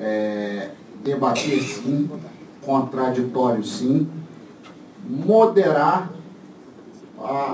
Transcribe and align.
é, 0.00 0.70
debater 1.04 1.60
sim, 1.62 2.10
contraditório 2.62 3.62
sim, 3.62 4.08
moderar, 5.06 6.10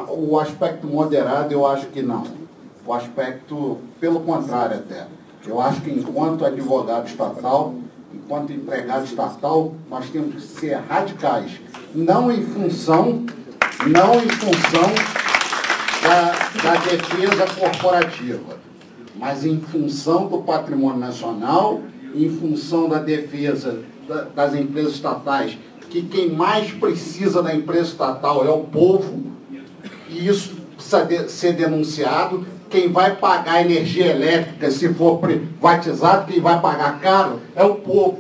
o 0.09 0.39
aspecto 0.39 0.87
moderado 0.87 1.53
eu 1.53 1.67
acho 1.67 1.87
que 1.87 2.01
não. 2.01 2.25
O 2.87 2.93
aspecto, 2.95 3.79
pelo 3.99 4.21
contrário 4.21 4.77
até. 4.77 5.09
Eu 5.45 5.61
acho 5.61 5.81
que 5.81 5.91
enquanto 5.91 6.45
advogado 6.45 7.09
estatal, 7.09 7.75
enquanto 8.13 8.53
empregado 8.53 9.05
estatal, 9.05 9.75
nós 9.91 10.09
temos 10.11 10.35
que 10.35 10.41
ser 10.41 10.75
radicais. 10.89 11.61
Não 11.95 12.31
em 12.31 12.43
função, 12.43 13.25
não 13.87 14.15
em 14.15 14.29
função 14.29 14.95
da, 16.03 16.63
da 16.63 16.81
defesa 16.81 17.47
corporativa, 17.59 18.57
mas 19.17 19.45
em 19.45 19.61
função 19.61 20.27
do 20.27 20.39
patrimônio 20.39 20.99
nacional, 20.99 21.81
em 22.25 22.31
função 22.31 22.89
da 22.89 22.99
defesa 22.99 23.81
das 24.35 24.55
empresas 24.55 24.95
estatais, 24.95 25.59
que 25.91 26.03
quem 26.03 26.31
mais 26.31 26.71
precisa 26.73 27.43
da 27.43 27.55
empresa 27.55 27.91
estatal 27.91 28.45
é 28.47 28.51
o 28.51 28.61
povo, 28.61 29.33
e 30.09 30.29
isso 30.29 30.55
precisa 30.77 31.29
ser 31.29 31.53
denunciado. 31.55 32.47
Quem 32.71 32.91
vai 32.91 33.17
pagar 33.17 33.63
energia 33.63 34.07
elétrica, 34.07 34.71
se 34.71 34.93
for 34.95 35.19
privatizado, 35.19 36.31
quem 36.31 36.41
vai 36.41 36.61
pagar 36.61 37.01
caro 37.01 37.41
é 37.55 37.65
o 37.65 37.77
povo. 37.77 38.19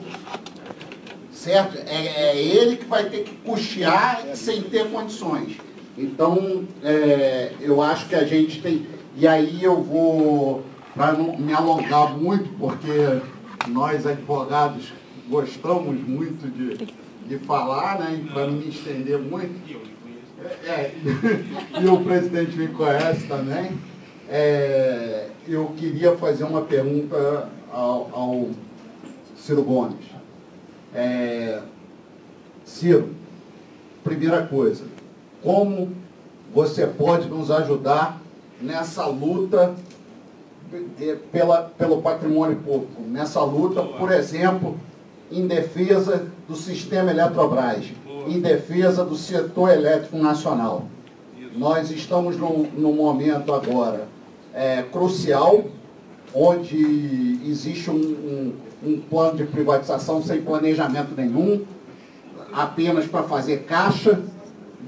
Certo? 1.32 1.76
É, 1.86 2.30
é 2.30 2.42
ele 2.42 2.76
que 2.76 2.84
vai 2.86 3.04
ter 3.08 3.24
que 3.24 3.34
custear 3.36 4.24
sem 4.34 4.62
ter 4.62 4.88
condições. 4.90 5.56
Então, 5.98 6.64
é, 6.82 7.52
eu 7.60 7.80
acho 7.80 8.08
que 8.08 8.14
a 8.14 8.24
gente 8.24 8.60
tem. 8.60 8.86
E 9.16 9.26
aí 9.26 9.62
eu 9.62 9.82
vou, 9.82 10.62
para 10.94 11.12
não 11.12 11.36
me 11.36 11.52
alongar 11.52 12.16
muito, 12.16 12.48
porque 12.58 13.20
nós 13.68 14.06
advogados 14.06 14.92
gostamos 15.28 16.00
muito 16.06 16.48
de, 16.48 16.86
de 17.26 17.38
falar, 17.44 17.98
né? 17.98 18.24
Para 18.32 18.46
não 18.46 18.54
me 18.54 18.68
estender 18.68 19.18
muito. 19.18 19.54
É, 20.64 20.68
é 20.68 20.94
e 21.82 21.86
o 21.88 22.00
presidente 22.02 22.56
me 22.56 22.68
conhece 22.68 23.26
também. 23.26 23.72
É, 24.28 25.28
eu 25.46 25.66
queria 25.76 26.16
fazer 26.16 26.44
uma 26.44 26.62
pergunta 26.62 27.48
ao, 27.72 28.10
ao 28.12 28.50
Ciro 29.36 29.62
Gomes. 29.62 30.06
É, 30.94 31.60
Ciro, 32.64 33.10
primeira 34.02 34.46
coisa, 34.46 34.84
como 35.42 35.92
você 36.52 36.86
pode 36.86 37.28
nos 37.28 37.50
ajudar 37.50 38.20
nessa 38.60 39.06
luta 39.06 39.74
pela, 41.30 41.62
pelo 41.76 42.02
patrimônio 42.02 42.56
público, 42.56 43.02
nessa 43.02 43.40
luta, 43.42 43.82
por 43.82 44.12
exemplo, 44.12 44.76
em 45.30 45.46
defesa 45.46 46.26
do 46.48 46.56
sistema 46.56 47.10
Eletrobras, 47.10 47.84
em 48.28 48.40
defesa 48.40 49.04
do 49.04 49.16
setor 49.16 49.70
elétrico 49.70 50.16
nacional. 50.16 50.86
Nós 51.56 51.90
estamos 51.90 52.36
num, 52.36 52.68
num 52.76 52.92
momento 52.92 53.52
agora 53.52 54.08
é, 54.52 54.82
crucial, 54.82 55.64
onde 56.34 57.40
existe 57.46 57.90
um, 57.90 57.94
um, 57.94 58.52
um 58.84 59.00
plano 59.00 59.38
de 59.38 59.44
privatização 59.44 60.22
sem 60.22 60.42
planejamento 60.42 61.14
nenhum, 61.16 61.64
apenas 62.52 63.06
para 63.06 63.22
fazer 63.22 63.64
caixa, 63.64 64.20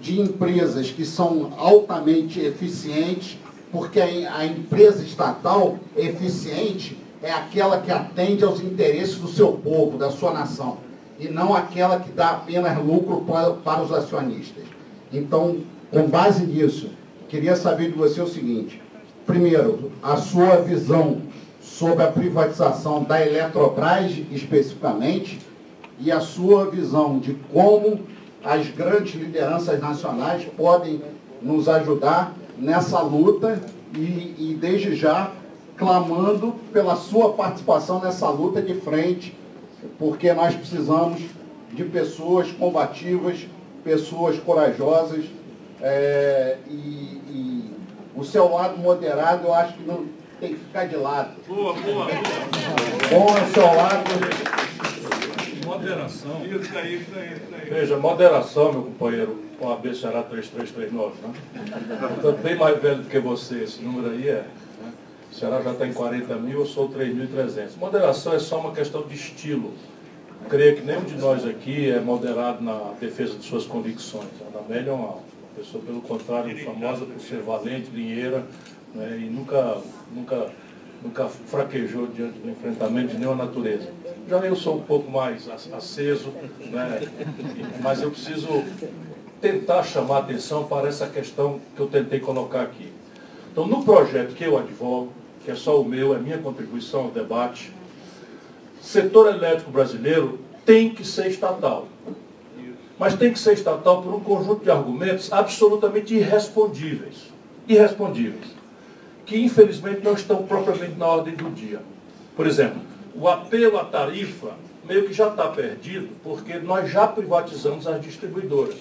de 0.00 0.20
empresas 0.20 0.90
que 0.90 1.04
são 1.04 1.52
altamente 1.56 2.40
eficientes, 2.40 3.36
porque 3.72 4.00
a 4.00 4.44
empresa 4.44 5.02
estatal 5.02 5.78
eficiente 5.96 6.98
é 7.22 7.32
aquela 7.32 7.80
que 7.80 7.90
atende 7.90 8.44
aos 8.44 8.60
interesses 8.60 9.16
do 9.16 9.28
seu 9.28 9.52
povo, 9.52 9.98
da 9.98 10.10
sua 10.10 10.32
nação, 10.32 10.78
e 11.18 11.28
não 11.28 11.54
aquela 11.54 11.98
que 11.98 12.10
dá 12.10 12.30
apenas 12.30 12.78
lucro 12.78 13.22
para, 13.22 13.50
para 13.54 13.82
os 13.82 13.92
acionistas. 13.92 14.64
Então, 15.12 15.58
com 15.90 16.06
base 16.06 16.44
nisso, 16.44 16.90
queria 17.28 17.56
saber 17.56 17.90
de 17.90 17.98
você 17.98 18.20
o 18.20 18.28
seguinte: 18.28 18.80
primeiro, 19.26 19.90
a 20.02 20.16
sua 20.16 20.56
visão 20.56 21.22
sobre 21.60 22.04
a 22.04 22.08
privatização 22.12 23.02
da 23.02 23.24
Eletrobras 23.24 24.12
especificamente 24.30 25.40
e 25.98 26.12
a 26.12 26.20
sua 26.20 26.70
visão 26.70 27.18
de 27.18 27.34
como 27.52 28.00
as 28.44 28.68
grandes 28.68 29.14
lideranças 29.14 29.80
nacionais 29.80 30.44
podem 30.56 31.02
nos 31.42 31.68
ajudar 31.68 32.34
nessa 32.58 33.00
luta 33.00 33.60
e, 33.94 34.34
e 34.38 34.58
desde 34.60 34.94
já 34.94 35.32
clamando 35.76 36.54
pela 36.72 36.96
sua 36.96 37.32
participação 37.32 38.00
nessa 38.00 38.28
luta 38.28 38.60
de 38.60 38.74
frente, 38.74 39.36
porque 39.98 40.32
nós 40.32 40.54
precisamos 40.54 41.20
de 41.72 41.84
pessoas 41.84 42.50
combativas, 42.50 43.46
pessoas 43.84 44.38
corajosas, 44.40 45.24
é, 45.80 46.56
e, 46.68 46.72
e, 46.72 47.70
o 48.16 48.24
seu 48.24 48.52
lado 48.52 48.76
moderado 48.78 49.46
eu 49.46 49.54
acho 49.54 49.74
que 49.74 49.84
não 49.84 50.06
tem 50.40 50.54
que 50.54 50.58
ficar 50.58 50.86
de 50.86 50.96
lado. 50.96 51.36
Boa, 51.46 51.72
boa. 51.74 52.06
Bom 53.10 53.36
é 53.36 53.42
o 53.42 53.52
seu 53.52 53.66
lado. 53.66 54.67
Moderação. 55.78 56.44
Isso 56.44 56.56
isso 56.56 56.78
isso. 56.78 57.70
Veja, 57.70 57.96
moderação, 57.96 58.72
meu 58.72 58.82
companheiro, 58.82 59.44
com 59.58 59.70
a 59.70 59.76
B 59.76 59.94
será 59.94 60.22
3339, 60.22 61.14
né? 61.22 61.34
Estou 62.16 62.32
bem 62.32 62.56
mais 62.56 62.80
velho 62.80 63.02
do 63.02 63.08
que 63.08 63.18
você, 63.18 63.62
esse 63.62 63.80
número 63.80 64.10
aí 64.10 64.28
é. 64.28 64.44
O 65.30 65.34
Ceará 65.34 65.62
já 65.62 65.72
está 65.72 65.86
em 65.86 65.92
40 65.92 66.34
mil, 66.36 66.60
eu 66.60 66.66
sou 66.66 66.88
3.300. 66.88 67.76
Moderação 67.78 68.32
é 68.32 68.38
só 68.38 68.58
uma 68.58 68.72
questão 68.72 69.02
de 69.02 69.14
estilo. 69.14 69.72
Creio 70.48 70.76
que 70.76 70.82
nenhum 70.82 71.02
de 71.02 71.14
nós 71.16 71.46
aqui 71.46 71.90
é 71.90 72.00
moderado 72.00 72.62
na 72.64 72.94
defesa 72.98 73.36
de 73.36 73.44
suas 73.44 73.64
convicções. 73.66 74.28
A 74.54 74.58
Amélia 74.58 74.90
é 74.90 74.94
uma 74.94 75.18
pessoa, 75.54 75.82
pelo 75.84 76.00
contrário, 76.00 76.56
famosa 76.64 77.04
por 77.04 77.20
ser 77.20 77.40
valente, 77.42 77.90
dinheira, 77.90 78.44
né, 78.94 79.18
e 79.20 79.24
nunca, 79.24 79.78
nunca, 80.14 80.48
nunca 81.02 81.28
fraquejou 81.28 82.06
diante 82.08 82.38
do 82.38 82.50
enfrentamento 82.50 83.08
de 83.08 83.18
nenhuma 83.18 83.44
natureza. 83.44 83.88
Já 84.28 84.38
eu 84.38 84.56
sou 84.56 84.76
um 84.76 84.82
pouco 84.82 85.10
mais 85.10 85.48
aceso, 85.48 86.32
né, 86.70 87.00
mas 87.80 88.02
eu 88.02 88.10
preciso 88.10 88.64
tentar 89.40 89.82
chamar 89.84 90.18
atenção 90.18 90.64
para 90.64 90.88
essa 90.88 91.06
questão 91.06 91.60
que 91.74 91.80
eu 91.80 91.86
tentei 91.86 92.20
colocar 92.20 92.62
aqui. 92.62 92.92
Então, 93.52 93.66
no 93.66 93.84
projeto 93.84 94.34
que 94.34 94.44
eu 94.44 94.58
advogo, 94.58 95.12
que 95.44 95.50
é 95.50 95.54
só 95.54 95.80
o 95.80 95.84
meu, 95.84 96.14
é 96.14 96.18
minha 96.18 96.38
contribuição 96.38 97.04
ao 97.04 97.10
debate, 97.10 97.72
setor 98.80 99.32
elétrico 99.32 99.70
brasileiro 99.70 100.38
tem 100.64 100.90
que 100.90 101.04
ser 101.04 101.28
estatal. 101.28 101.88
Mas 102.98 103.14
tem 103.14 103.32
que 103.32 103.38
ser 103.38 103.54
estatal 103.54 104.02
por 104.02 104.12
um 104.12 104.20
conjunto 104.20 104.64
de 104.64 104.70
argumentos 104.70 105.32
absolutamente 105.32 106.14
irrespondíveis. 106.14 107.32
Irrespondíveis. 107.68 108.57
Que 109.28 109.38
infelizmente 109.38 110.02
não 110.02 110.14
estão 110.14 110.42
propriamente 110.44 110.98
na 110.98 111.06
ordem 111.06 111.36
do 111.36 111.50
dia. 111.50 111.80
Por 112.34 112.46
exemplo, 112.46 112.80
o 113.14 113.28
apelo 113.28 113.78
à 113.78 113.84
tarifa 113.84 114.52
meio 114.84 115.06
que 115.06 115.12
já 115.12 115.28
está 115.28 115.46
perdido, 115.48 116.08
porque 116.24 116.54
nós 116.54 116.90
já 116.90 117.06
privatizamos 117.06 117.86
as 117.86 118.00
distribuidoras. 118.00 118.76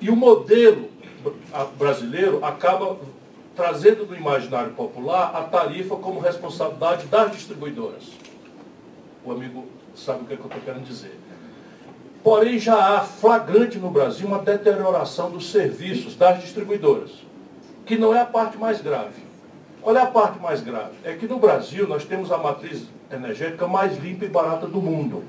E 0.00 0.08
o 0.08 0.16
modelo 0.16 0.88
brasileiro 1.76 2.44
acaba 2.44 2.96
trazendo 3.56 4.06
no 4.06 4.16
imaginário 4.16 4.70
popular 4.74 5.34
a 5.34 5.42
tarifa 5.42 5.96
como 5.96 6.20
responsabilidade 6.20 7.06
das 7.06 7.32
distribuidoras. 7.32 8.04
O 9.24 9.32
amigo 9.32 9.66
sabe 9.96 10.22
o 10.22 10.26
que, 10.26 10.34
é 10.34 10.36
que 10.36 10.42
eu 10.42 10.46
estou 10.46 10.62
querendo 10.62 10.84
dizer. 10.84 11.18
Porém, 12.22 12.58
já 12.60 12.76
há 12.76 13.00
flagrante 13.00 13.78
no 13.78 13.90
Brasil 13.90 14.28
uma 14.28 14.38
deterioração 14.38 15.30
dos 15.30 15.50
serviços 15.50 16.14
das 16.14 16.40
distribuidoras, 16.40 17.10
que 17.84 17.98
não 17.98 18.14
é 18.14 18.20
a 18.20 18.26
parte 18.26 18.56
mais 18.56 18.80
grave. 18.80 19.27
É 19.96 20.00
a 20.00 20.06
parte 20.06 20.38
mais 20.38 20.60
grave? 20.60 20.92
É 21.02 21.14
que 21.14 21.26
no 21.26 21.38
Brasil 21.38 21.88
nós 21.88 22.04
temos 22.04 22.30
a 22.30 22.36
matriz 22.36 22.86
energética 23.10 23.66
mais 23.66 23.96
limpa 23.98 24.26
e 24.26 24.28
barata 24.28 24.66
do 24.66 24.82
mundo, 24.82 25.24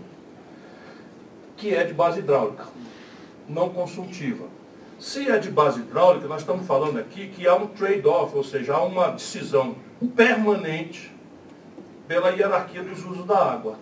que 1.55 1.73
é 1.73 1.83
de 1.83 1.93
base 1.93 2.19
hidráulica, 2.19 2.65
não 3.47 3.69
consultiva. 3.69 4.45
Se 4.99 5.31
é 5.31 5.39
de 5.39 5.49
base 5.49 5.79
hidráulica, 5.79 6.27
nós 6.27 6.41
estamos 6.41 6.67
falando 6.67 6.99
aqui 6.99 7.29
que 7.29 7.47
há 7.47 7.55
um 7.55 7.67
trade-off, 7.67 8.35
ou 8.35 8.43
seja, 8.43 8.73
há 8.75 8.83
uma 8.83 9.07
decisão 9.11 9.75
permanente 10.15 11.09
pela 12.05 12.29
hierarquia 12.29 12.83
dos 12.83 13.05
usos 13.05 13.25
da 13.25 13.37
água. 13.37 13.77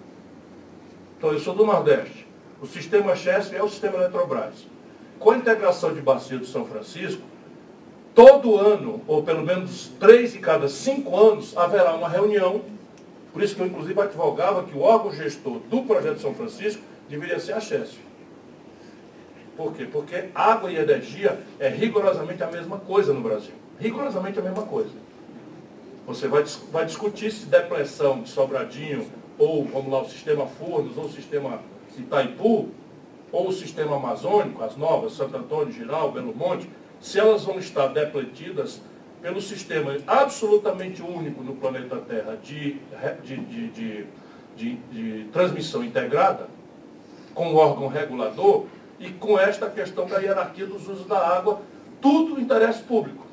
Então, 1.18 1.31
eu 1.33 1.39
sou 1.39 1.56
do 1.56 1.65
Nordeste. 1.65 2.27
O 2.62 2.68
sistema 2.68 3.15
Chesf 3.15 3.53
é 3.56 3.63
o 3.63 3.68
sistema 3.68 3.95
Eletrobras. 3.95 4.68
Com 5.18 5.31
a 5.31 5.38
integração 5.38 5.94
de 5.94 6.01
bacia 6.01 6.38
do 6.38 6.45
São 6.45 6.65
Francisco, 6.65 7.23
todo 8.17 8.57
ano, 8.57 8.99
ou 9.05 9.21
pelo 9.21 9.45
menos 9.45 9.91
três 9.99 10.33
e 10.33 10.39
cada 10.39 10.67
cinco 10.67 11.15
anos, 11.15 11.55
haverá 11.55 11.93
uma 11.93 12.09
reunião. 12.09 12.61
Por 13.31 13.43
isso 13.43 13.55
que 13.55 13.61
eu, 13.61 13.67
inclusive, 13.67 14.01
advogava 14.01 14.63
que 14.63 14.75
o 14.75 14.81
órgão 14.81 15.13
gestor 15.13 15.59
do 15.69 15.83
projeto 15.83 16.19
São 16.19 16.33
Francisco 16.33 16.81
deveria 17.07 17.39
ser 17.39 17.53
a 17.53 17.59
Chesf. 17.59 17.99
Por 19.55 19.71
quê? 19.73 19.85
Porque 19.85 20.29
água 20.33 20.71
e 20.71 20.77
energia 20.77 21.39
é 21.59 21.69
rigorosamente 21.69 22.41
a 22.41 22.47
mesma 22.47 22.79
coisa 22.79 23.13
no 23.13 23.21
Brasil. 23.21 23.53
Rigorosamente 23.79 24.39
a 24.39 24.41
mesma 24.41 24.63
coisa. 24.63 24.89
Você 26.07 26.27
vai, 26.27 26.43
vai 26.71 26.85
discutir 26.85 27.31
se 27.31 27.45
depressão 27.45 28.23
de 28.23 28.29
Sobradinho 28.29 29.05
ou 29.37 29.63
vamos 29.65 29.91
lá, 29.91 30.01
o 30.01 30.09
sistema 30.09 30.47
Furnas, 30.47 30.97
ou 30.97 31.05
o 31.05 31.11
sistema 31.11 31.59
Itaipu, 31.95 32.69
ou 33.31 33.49
o 33.49 33.53
sistema 33.53 33.97
amazônico, 33.97 34.63
as 34.63 34.75
novas, 34.75 35.13
Santo 35.13 35.37
Antônio, 35.37 35.71
Giral, 35.71 36.11
Belo 36.11 36.33
Monte, 36.35 36.67
se 36.99 37.19
elas 37.19 37.44
vão 37.44 37.59
estar 37.59 37.88
depletidas 37.88 38.81
pelo 39.21 39.41
sistema 39.41 39.97
absolutamente 40.05 41.01
único 41.01 41.44
no 41.44 41.55
planeta 41.55 41.97
Terra 41.97 42.38
de, 42.41 42.77
de, 43.23 44.05
de, 44.55 44.77
de, 44.91 45.23
transmissão 45.31 45.83
integrada, 45.83 46.47
com 47.33 47.53
o 47.53 47.55
órgão 47.55 47.88
regulador 47.88 48.65
e 48.99 49.09
com 49.09 49.39
esta 49.39 49.69
questão 49.69 50.07
da 50.07 50.19
hierarquia 50.19 50.65
dos 50.65 50.88
usos 50.88 51.05
da 51.05 51.19
água, 51.19 51.61
tudo 52.01 52.39
interesse 52.39 52.81
público. 52.83 53.25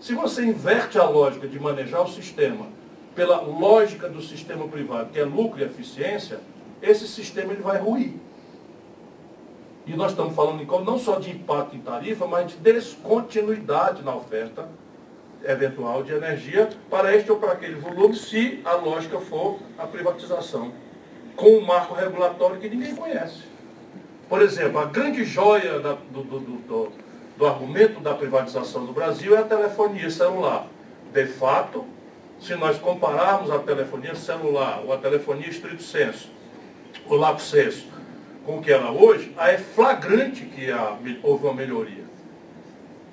Se 0.00 0.14
você 0.14 0.44
inverte 0.44 0.98
a 0.98 1.04
lógica 1.04 1.46
de 1.46 1.58
manejar 1.60 2.02
o 2.02 2.08
sistema 2.08 2.66
pela 3.14 3.40
lógica 3.40 4.08
do 4.08 4.22
sistema 4.22 4.66
privado, 4.66 5.10
que 5.10 5.18
é 5.18 5.24
lucro 5.24 5.60
e 5.60 5.64
eficiência, 5.64 6.40
esse 6.80 7.06
sistema 7.06 7.52
ele 7.52 7.62
vai 7.62 7.78
ruir. 7.78 8.14
E 9.90 9.96
nós 9.96 10.12
estamos 10.12 10.36
falando 10.36 10.64
não 10.84 10.96
só 10.96 11.16
de 11.18 11.32
impacto 11.32 11.74
em 11.74 11.80
tarifa, 11.80 12.24
mas 12.24 12.52
de 12.52 12.58
descontinuidade 12.58 14.04
na 14.04 14.14
oferta 14.14 14.68
eventual 15.44 16.04
de 16.04 16.12
energia 16.12 16.68
para 16.88 17.16
este 17.16 17.32
ou 17.32 17.38
para 17.38 17.52
aquele 17.52 17.74
volume, 17.74 18.14
se 18.14 18.60
a 18.64 18.74
lógica 18.74 19.18
for 19.18 19.58
a 19.76 19.88
privatização, 19.88 20.72
com 21.34 21.56
um 21.56 21.62
marco 21.62 21.92
regulatório 21.92 22.60
que 22.60 22.68
ninguém 22.68 22.94
conhece. 22.94 23.42
Por 24.28 24.40
exemplo, 24.42 24.78
a 24.78 24.84
grande 24.84 25.24
joia 25.24 25.80
da, 25.80 25.94
do, 25.94 26.22
do, 26.22 26.38
do, 26.38 26.92
do 27.36 27.46
argumento 27.46 27.98
da 27.98 28.14
privatização 28.14 28.86
do 28.86 28.92
Brasil 28.92 29.34
é 29.34 29.40
a 29.40 29.44
telefonia 29.44 30.08
celular. 30.08 30.68
De 31.12 31.26
fato, 31.26 31.84
se 32.38 32.54
nós 32.54 32.78
compararmos 32.78 33.50
a 33.50 33.58
telefonia 33.58 34.14
celular 34.14 34.82
ou 34.86 34.92
a 34.92 34.98
telefonia 34.98 35.48
estrito 35.48 35.82
senso, 35.82 36.30
o 37.08 37.16
lato 37.16 37.42
senso, 37.42 37.88
com 38.44 38.60
que 38.60 38.72
ela 38.72 38.90
hoje, 38.90 39.34
é 39.38 39.58
flagrante 39.58 40.44
que 40.46 40.70
há, 40.70 40.96
houve 41.22 41.44
uma 41.44 41.54
melhoria. 41.54 42.04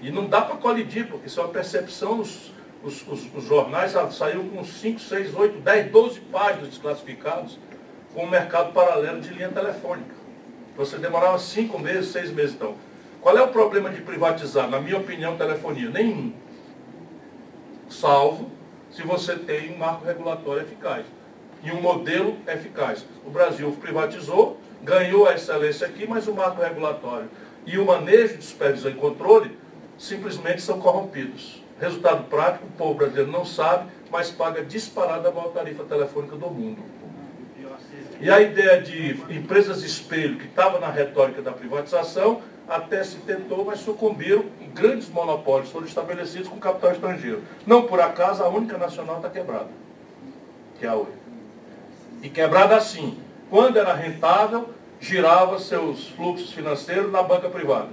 E 0.02 0.12
não 0.12 0.26
dá 0.26 0.42
para 0.42 0.56
colidir, 0.58 1.08
porque 1.08 1.28
isso 1.28 1.40
é 1.40 1.44
uma 1.44 1.52
percepção, 1.52 2.20
os, 2.20 2.52
os, 2.84 3.08
os, 3.08 3.36
os 3.36 3.44
jornais 3.46 3.94
saíram 4.12 4.48
com 4.50 4.64
5, 4.64 5.00
6, 5.00 5.36
8, 5.36 5.60
10, 5.60 5.92
12 5.92 6.20
páginas 6.22 6.70
desclassificados 6.70 7.60
com 8.14 8.24
o 8.24 8.30
mercado 8.30 8.72
paralelo 8.74 9.20
de 9.20 9.30
linha 9.30 9.50
telefônica. 9.50 10.16
Você 10.76 10.98
demorava 10.98 11.40
5 11.40 11.78
meses, 11.80 12.12
6 12.12 12.32
meses 12.32 12.56
então. 12.56 12.76
Qual 13.22 13.36
é 13.36 13.42
o 13.42 13.48
problema 13.48 13.90
de 13.90 14.02
privatizar, 14.02 14.70
na 14.70 14.80
minha 14.80 14.98
opinião, 14.98 15.36
telefonia? 15.36 15.90
Nenhum. 15.90 16.32
Salvo 17.90 18.52
se 18.92 19.02
você 19.02 19.36
tem 19.36 19.74
um 19.74 19.78
marco 19.78 20.06
regulatório 20.06 20.62
eficaz 20.62 21.06
e 21.64 21.72
um 21.72 21.82
modelo 21.82 22.38
eficaz. 22.48 23.06
O 23.26 23.30
Brasil 23.30 23.72
privatizou, 23.82 24.60
ganhou 24.84 25.28
a 25.28 25.34
excelência 25.34 25.88
aqui, 25.88 26.08
mas 26.08 26.28
o 26.28 26.34
marco 26.34 26.62
regulatório 26.62 27.30
e 27.66 27.78
o 27.78 27.86
manejo 27.86 28.38
de 28.38 28.44
supervisão 28.46 28.90
e 28.90 28.96
controle 28.96 29.58
simplesmente 29.98 30.62
são 30.62 30.80
corrompidos. 30.80 31.62
Resultado 31.80 32.24
prático, 32.24 32.66
o 32.66 32.72
povo 32.72 32.96
brasileiro 32.96 33.32
não 33.32 33.46
sabe, 33.46 33.90
mas 34.10 34.32
paga 34.32 34.64
disparada 34.64 35.30
a 35.30 35.32
maior 35.32 35.50
tarifa 35.50 35.84
telefônica 35.84 36.36
do 36.36 36.50
mundo. 36.50 36.82
E 38.20 38.32
a 38.32 38.40
ideia 38.42 38.82
de 38.82 39.12
empresas 39.30 39.84
espelho, 39.84 40.38
que 40.38 40.46
estava 40.46 40.80
na 40.80 40.90
retórica 40.90 41.42
da 41.42 41.52
privatização, 41.52 42.42
até 42.68 43.04
se 43.04 43.18
tentou, 43.18 43.64
mas 43.64 43.80
sucumbiram 43.80 44.46
grandes 44.74 45.10
monopólios 45.10 45.70
foram 45.70 45.86
estabelecidos 45.86 46.48
com 46.48 46.60
capital 46.60 46.92
estrangeiro. 46.92 47.44
Não 47.66 47.84
por 47.84 48.00
acaso 48.00 48.44
a 48.44 48.48
única 48.48 48.78
nacional 48.78 49.18
está 49.18 49.30
quebrada, 49.30 49.70
que 50.80 50.86
é 50.86 50.90
a 50.90 50.96
Oi. 50.96 51.08
E 52.22 52.30
quebrada 52.30 52.76
assim, 52.76 53.20
quando 53.50 53.78
era 53.78 53.94
rentável, 53.94 54.70
girava 55.00 55.60
seus 55.60 56.10
fluxos 56.10 56.52
financeiros 56.52 57.12
na 57.12 57.22
banca 57.22 57.50
privada. 57.50 57.90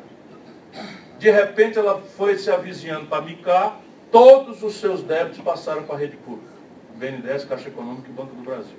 De 1.18 1.30
repente 1.30 1.78
ela 1.78 2.00
foi 2.16 2.36
se 2.36 2.50
avizinhando 2.50 3.06
para 3.06 3.22
Micar, 3.22 3.78
todos 4.10 4.62
os 4.62 4.74
seus 4.74 5.02
débitos 5.02 5.40
passaram 5.40 5.84
para 5.84 5.96
a 5.96 5.98
rede 5.98 6.16
pública. 6.16 6.54
BNDES, 6.96 7.44
Caixa 7.44 7.68
Econômica 7.68 8.08
e 8.08 8.12
Banco 8.12 8.34
do 8.34 8.42
Brasil. 8.42 8.76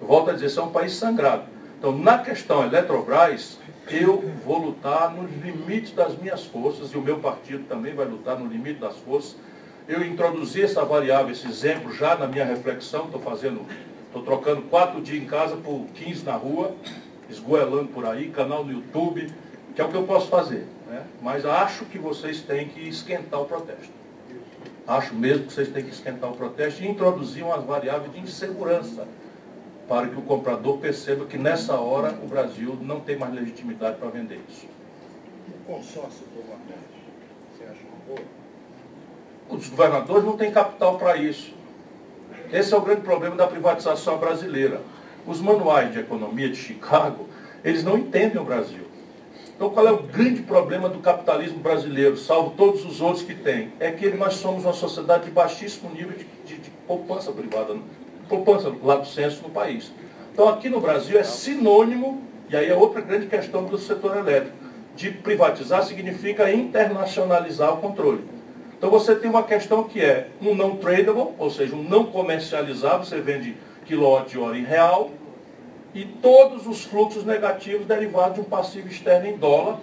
Eu 0.00 0.06
volto 0.06 0.30
a 0.30 0.32
dizer, 0.34 0.46
isso 0.46 0.60
é 0.60 0.62
um 0.62 0.70
país 0.70 0.92
sangrado. 0.92 1.44
Então, 1.78 1.96
na 1.96 2.18
questão 2.18 2.64
Eletrobras, 2.64 3.58
eu 3.88 4.20
vou 4.44 4.58
lutar 4.58 5.12
nos 5.12 5.30
limites 5.42 5.92
das 5.92 6.16
minhas 6.16 6.44
forças, 6.44 6.90
e 6.92 6.96
o 6.96 7.02
meu 7.02 7.18
partido 7.18 7.64
também 7.68 7.94
vai 7.94 8.06
lutar 8.06 8.38
no 8.38 8.46
limite 8.46 8.80
das 8.80 8.96
forças. 8.96 9.36
Eu 9.86 10.02
introduzi 10.04 10.62
essa 10.62 10.84
variável, 10.84 11.30
esse 11.30 11.46
exemplo, 11.46 11.92
já 11.92 12.16
na 12.16 12.26
minha 12.26 12.44
reflexão, 12.44 13.04
estou 13.04 13.20
fazendo, 13.20 13.60
estou 14.14 14.22
trocando 14.22 14.62
quatro 14.62 15.00
dias 15.00 15.20
em 15.20 15.26
casa 15.26 15.56
por 15.56 15.86
15 15.94 16.24
na 16.24 16.36
rua, 16.36 16.72
esgoelando 17.28 17.88
por 17.88 18.06
aí, 18.06 18.30
canal 18.30 18.64
no 18.64 18.72
YouTube, 18.72 19.28
que 19.74 19.80
é 19.80 19.84
o 19.84 19.88
que 19.88 19.96
eu 19.96 20.04
posso 20.04 20.28
fazer. 20.28 20.66
Né? 20.88 21.04
Mas 21.20 21.44
acho 21.44 21.84
que 21.86 21.98
vocês 21.98 22.40
têm 22.40 22.68
que 22.68 22.88
esquentar 22.88 23.40
o 23.40 23.44
protesto. 23.44 23.92
Acho 24.86 25.14
mesmo 25.14 25.46
que 25.46 25.52
vocês 25.52 25.68
têm 25.68 25.82
que 25.82 25.90
esquentar 25.90 26.30
o 26.30 26.36
protesto 26.36 26.84
e 26.84 26.88
introduzir 26.88 27.42
umas 27.42 27.64
variáveis 27.64 28.12
de 28.12 28.20
insegurança 28.20 29.08
para 29.88 30.06
que 30.06 30.16
o 30.16 30.22
comprador 30.22 30.78
perceba 30.78 31.24
que 31.24 31.36
nessa 31.36 31.74
hora 31.74 32.16
o 32.22 32.28
Brasil 32.28 32.78
não 32.80 33.00
tem 33.00 33.16
mais 33.16 33.34
legitimidade 33.34 33.98
para 33.98 34.10
vender 34.10 34.40
isso. 34.48 34.66
O 35.48 35.72
consórcio 35.72 36.24
do 36.26 36.46
Nordeste, 36.48 37.02
você 37.52 37.64
acha 37.64 37.80
uma 37.82 38.14
boa? 38.14 38.28
Os 39.48 39.68
governadores 39.68 40.24
não 40.24 40.36
têm 40.36 40.52
capital 40.52 40.98
para 40.98 41.16
isso. 41.16 41.52
Esse 42.52 42.72
é 42.72 42.76
o 42.76 42.80
grande 42.80 43.00
problema 43.00 43.36
da 43.36 43.46
privatização 43.46 44.18
brasileira. 44.18 44.80
Os 45.26 45.40
manuais 45.40 45.92
de 45.92 46.00
economia 46.00 46.48
de 46.48 46.56
Chicago, 46.56 47.28
eles 47.64 47.82
não 47.82 47.98
entendem 47.98 48.40
o 48.40 48.44
Brasil. 48.44 48.84
Então 49.56 49.70
qual 49.70 49.86
é 49.86 49.92
o 49.92 50.02
grande 50.02 50.42
problema 50.42 50.88
do 50.88 50.98
capitalismo 50.98 51.58
brasileiro, 51.58 52.16
salvo 52.16 52.50
todos 52.56 52.84
os 52.84 53.00
outros 53.00 53.24
que 53.24 53.34
tem? 53.34 53.72
É 53.78 53.90
que 53.90 54.10
nós 54.10 54.34
somos 54.34 54.64
uma 54.64 54.72
sociedade 54.72 55.26
de 55.26 55.30
baixíssimo 55.30 55.90
nível 55.90 56.12
de, 56.12 56.24
de, 56.44 56.60
de 56.60 56.70
poupança 56.86 57.30
privada 57.30 57.74
poupança 58.28 58.72
lá 58.82 58.96
do 58.96 59.06
censo 59.06 59.42
no 59.42 59.50
país. 59.50 59.92
Então 60.32 60.48
aqui 60.48 60.68
no 60.68 60.80
Brasil 60.80 61.18
é 61.18 61.22
sinônimo, 61.22 62.22
e 62.48 62.56
aí 62.56 62.68
é 62.68 62.74
outra 62.74 63.00
grande 63.00 63.26
questão 63.26 63.64
do 63.64 63.78
setor 63.78 64.16
elétrico, 64.16 64.56
de 64.96 65.10
privatizar 65.10 65.84
significa 65.84 66.52
internacionalizar 66.52 67.74
o 67.74 67.76
controle. 67.78 68.24
Então 68.76 68.90
você 68.90 69.14
tem 69.14 69.30
uma 69.30 69.42
questão 69.42 69.84
que 69.84 70.00
é 70.00 70.28
um 70.40 70.54
não 70.54 70.76
tradable, 70.76 71.34
ou 71.38 71.50
seja, 71.50 71.74
um 71.74 71.82
não 71.82 72.04
comercializável, 72.04 73.04
você 73.04 73.20
vende 73.20 73.56
quilowatt 73.86 74.36
hora 74.38 74.58
em 74.58 74.64
real, 74.64 75.10
e 75.94 76.04
todos 76.04 76.66
os 76.66 76.84
fluxos 76.84 77.24
negativos 77.24 77.86
derivados 77.86 78.34
de 78.34 78.40
um 78.40 78.44
passivo 78.44 78.88
externo 78.88 79.28
em 79.28 79.36
dólar, 79.36 79.78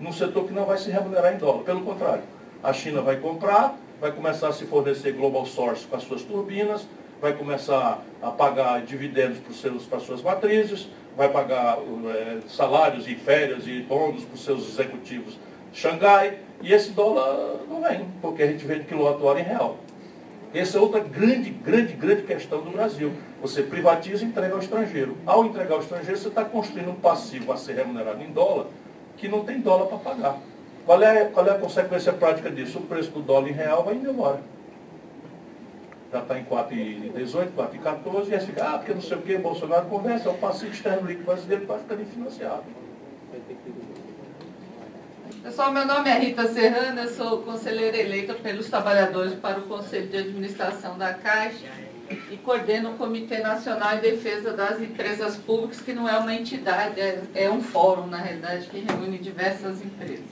num 0.00 0.12
setor 0.12 0.46
que 0.46 0.52
não 0.52 0.64
vai 0.64 0.78
se 0.78 0.90
remunerar 0.90 1.34
em 1.34 1.38
dólar. 1.38 1.62
Pelo 1.64 1.82
contrário, 1.82 2.22
a 2.62 2.72
China 2.72 3.02
vai 3.02 3.16
comprar, 3.16 3.76
vai 4.00 4.10
começar 4.10 4.48
a 4.48 4.52
se 4.52 4.64
fornecer 4.64 5.12
global 5.12 5.44
source 5.44 5.86
com 5.86 5.96
as 5.96 6.02
suas 6.02 6.22
turbinas, 6.22 6.86
vai 7.20 7.34
começar 7.34 8.02
a 8.22 8.30
pagar 8.30 8.80
dividendos 8.80 9.38
para 9.86 9.98
as 9.98 10.04
suas 10.04 10.22
matrizes, 10.22 10.88
vai 11.14 11.28
pagar 11.28 11.78
é, 11.78 12.38
salários 12.48 13.06
e 13.06 13.14
férias 13.14 13.66
e 13.66 13.82
bônus 13.82 14.24
para 14.24 14.34
os 14.34 14.44
seus 14.44 14.66
executivos 14.70 15.36
Xangai, 15.72 16.38
e 16.60 16.72
esse 16.72 16.90
dólar 16.90 17.60
não 17.68 17.82
vem, 17.82 18.06
porque 18.20 18.42
a 18.42 18.46
gente 18.46 18.64
vende 18.64 18.84
quilowatt-hora 18.84 19.40
em 19.40 19.44
real. 19.44 19.78
Essa 20.52 20.78
é 20.78 20.80
outra 20.80 21.00
grande, 21.00 21.50
grande, 21.50 21.92
grande 21.92 22.22
questão 22.22 22.60
do 22.60 22.70
Brasil. 22.70 23.12
Você 23.40 23.62
privatiza 23.62 24.24
e 24.24 24.28
entrega 24.28 24.54
ao 24.54 24.60
estrangeiro. 24.60 25.16
Ao 25.24 25.44
entregar 25.44 25.74
ao 25.74 25.80
estrangeiro, 25.80 26.18
você 26.18 26.28
está 26.28 26.44
construindo 26.44 26.90
um 26.90 26.96
passivo 26.96 27.52
a 27.52 27.56
ser 27.56 27.74
remunerado 27.74 28.22
em 28.22 28.32
dólar, 28.32 28.66
que 29.16 29.28
não 29.28 29.44
tem 29.44 29.60
dólar 29.60 29.86
para 29.86 29.98
pagar. 29.98 30.38
Qual 30.84 31.00
é, 31.02 31.26
qual 31.26 31.46
é 31.46 31.50
a 31.50 31.58
consequência 31.58 32.12
prática 32.12 32.50
disso? 32.50 32.78
O 32.78 32.82
preço 32.82 33.10
do 33.10 33.20
dólar 33.20 33.48
em 33.48 33.52
real 33.52 33.84
vai 33.84 33.94
indo 33.94 34.10
embora 34.10 34.40
já 36.12 36.18
está 36.20 36.38
em 36.38 36.44
4,18, 36.44 37.50
4,14, 37.56 38.28
e 38.28 38.34
aí 38.34 38.40
fica, 38.40 38.64
ah, 38.64 38.78
porque 38.78 38.92
não 38.92 39.00
sei 39.00 39.16
o 39.16 39.22
que, 39.22 39.38
Bolsonaro 39.38 39.86
conversa, 39.86 40.28
é 40.28 40.32
o 40.32 40.34
passivo 40.34 40.72
externo 40.72 41.06
líquido 41.06 41.26
brasileiro 41.26 41.66
vai 41.66 41.78
ficando 41.78 42.04
financiado. 42.04 42.64
Pessoal, 45.42 45.72
meu 45.72 45.86
nome 45.86 46.10
é 46.10 46.18
Rita 46.18 46.46
Serrana, 46.48 47.08
sou 47.08 47.38
conselheira 47.38 47.96
eleita 47.96 48.34
pelos 48.34 48.68
trabalhadores 48.68 49.32
para 49.32 49.58
o 49.58 49.62
Conselho 49.62 50.06
de 50.06 50.18
Administração 50.18 50.98
da 50.98 51.14
Caixa 51.14 51.66
e 52.30 52.36
coordeno 52.36 52.90
o 52.90 52.98
Comitê 52.98 53.38
Nacional 53.38 53.96
em 53.96 54.00
Defesa 54.00 54.52
das 54.52 54.82
Empresas 54.82 55.36
Públicas, 55.36 55.80
que 55.80 55.94
não 55.94 56.06
é 56.06 56.18
uma 56.18 56.34
entidade, 56.34 57.00
é, 57.00 57.22
é 57.34 57.50
um 57.50 57.62
fórum, 57.62 58.06
na 58.06 58.18
realidade, 58.18 58.66
que 58.66 58.80
reúne 58.80 59.16
diversas 59.16 59.82
empresas. 59.82 60.26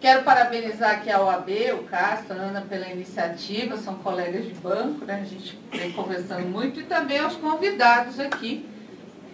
Quero 0.00 0.24
parabenizar 0.24 0.90
aqui 0.90 1.08
a 1.08 1.22
OAB, 1.22 1.48
o 1.74 1.84
Castro, 1.84 2.34
a 2.34 2.42
Ana 2.42 2.62
pela 2.62 2.88
iniciativa, 2.88 3.76
são 3.76 3.94
colegas 3.94 4.44
de 4.44 4.54
banco, 4.54 5.04
né? 5.04 5.20
a 5.22 5.24
gente 5.24 5.56
vem 5.70 5.92
conversando 5.92 6.48
muito, 6.48 6.80
e 6.80 6.82
também 6.82 7.20
aos 7.20 7.36
convidados 7.36 8.18
aqui, 8.18 8.66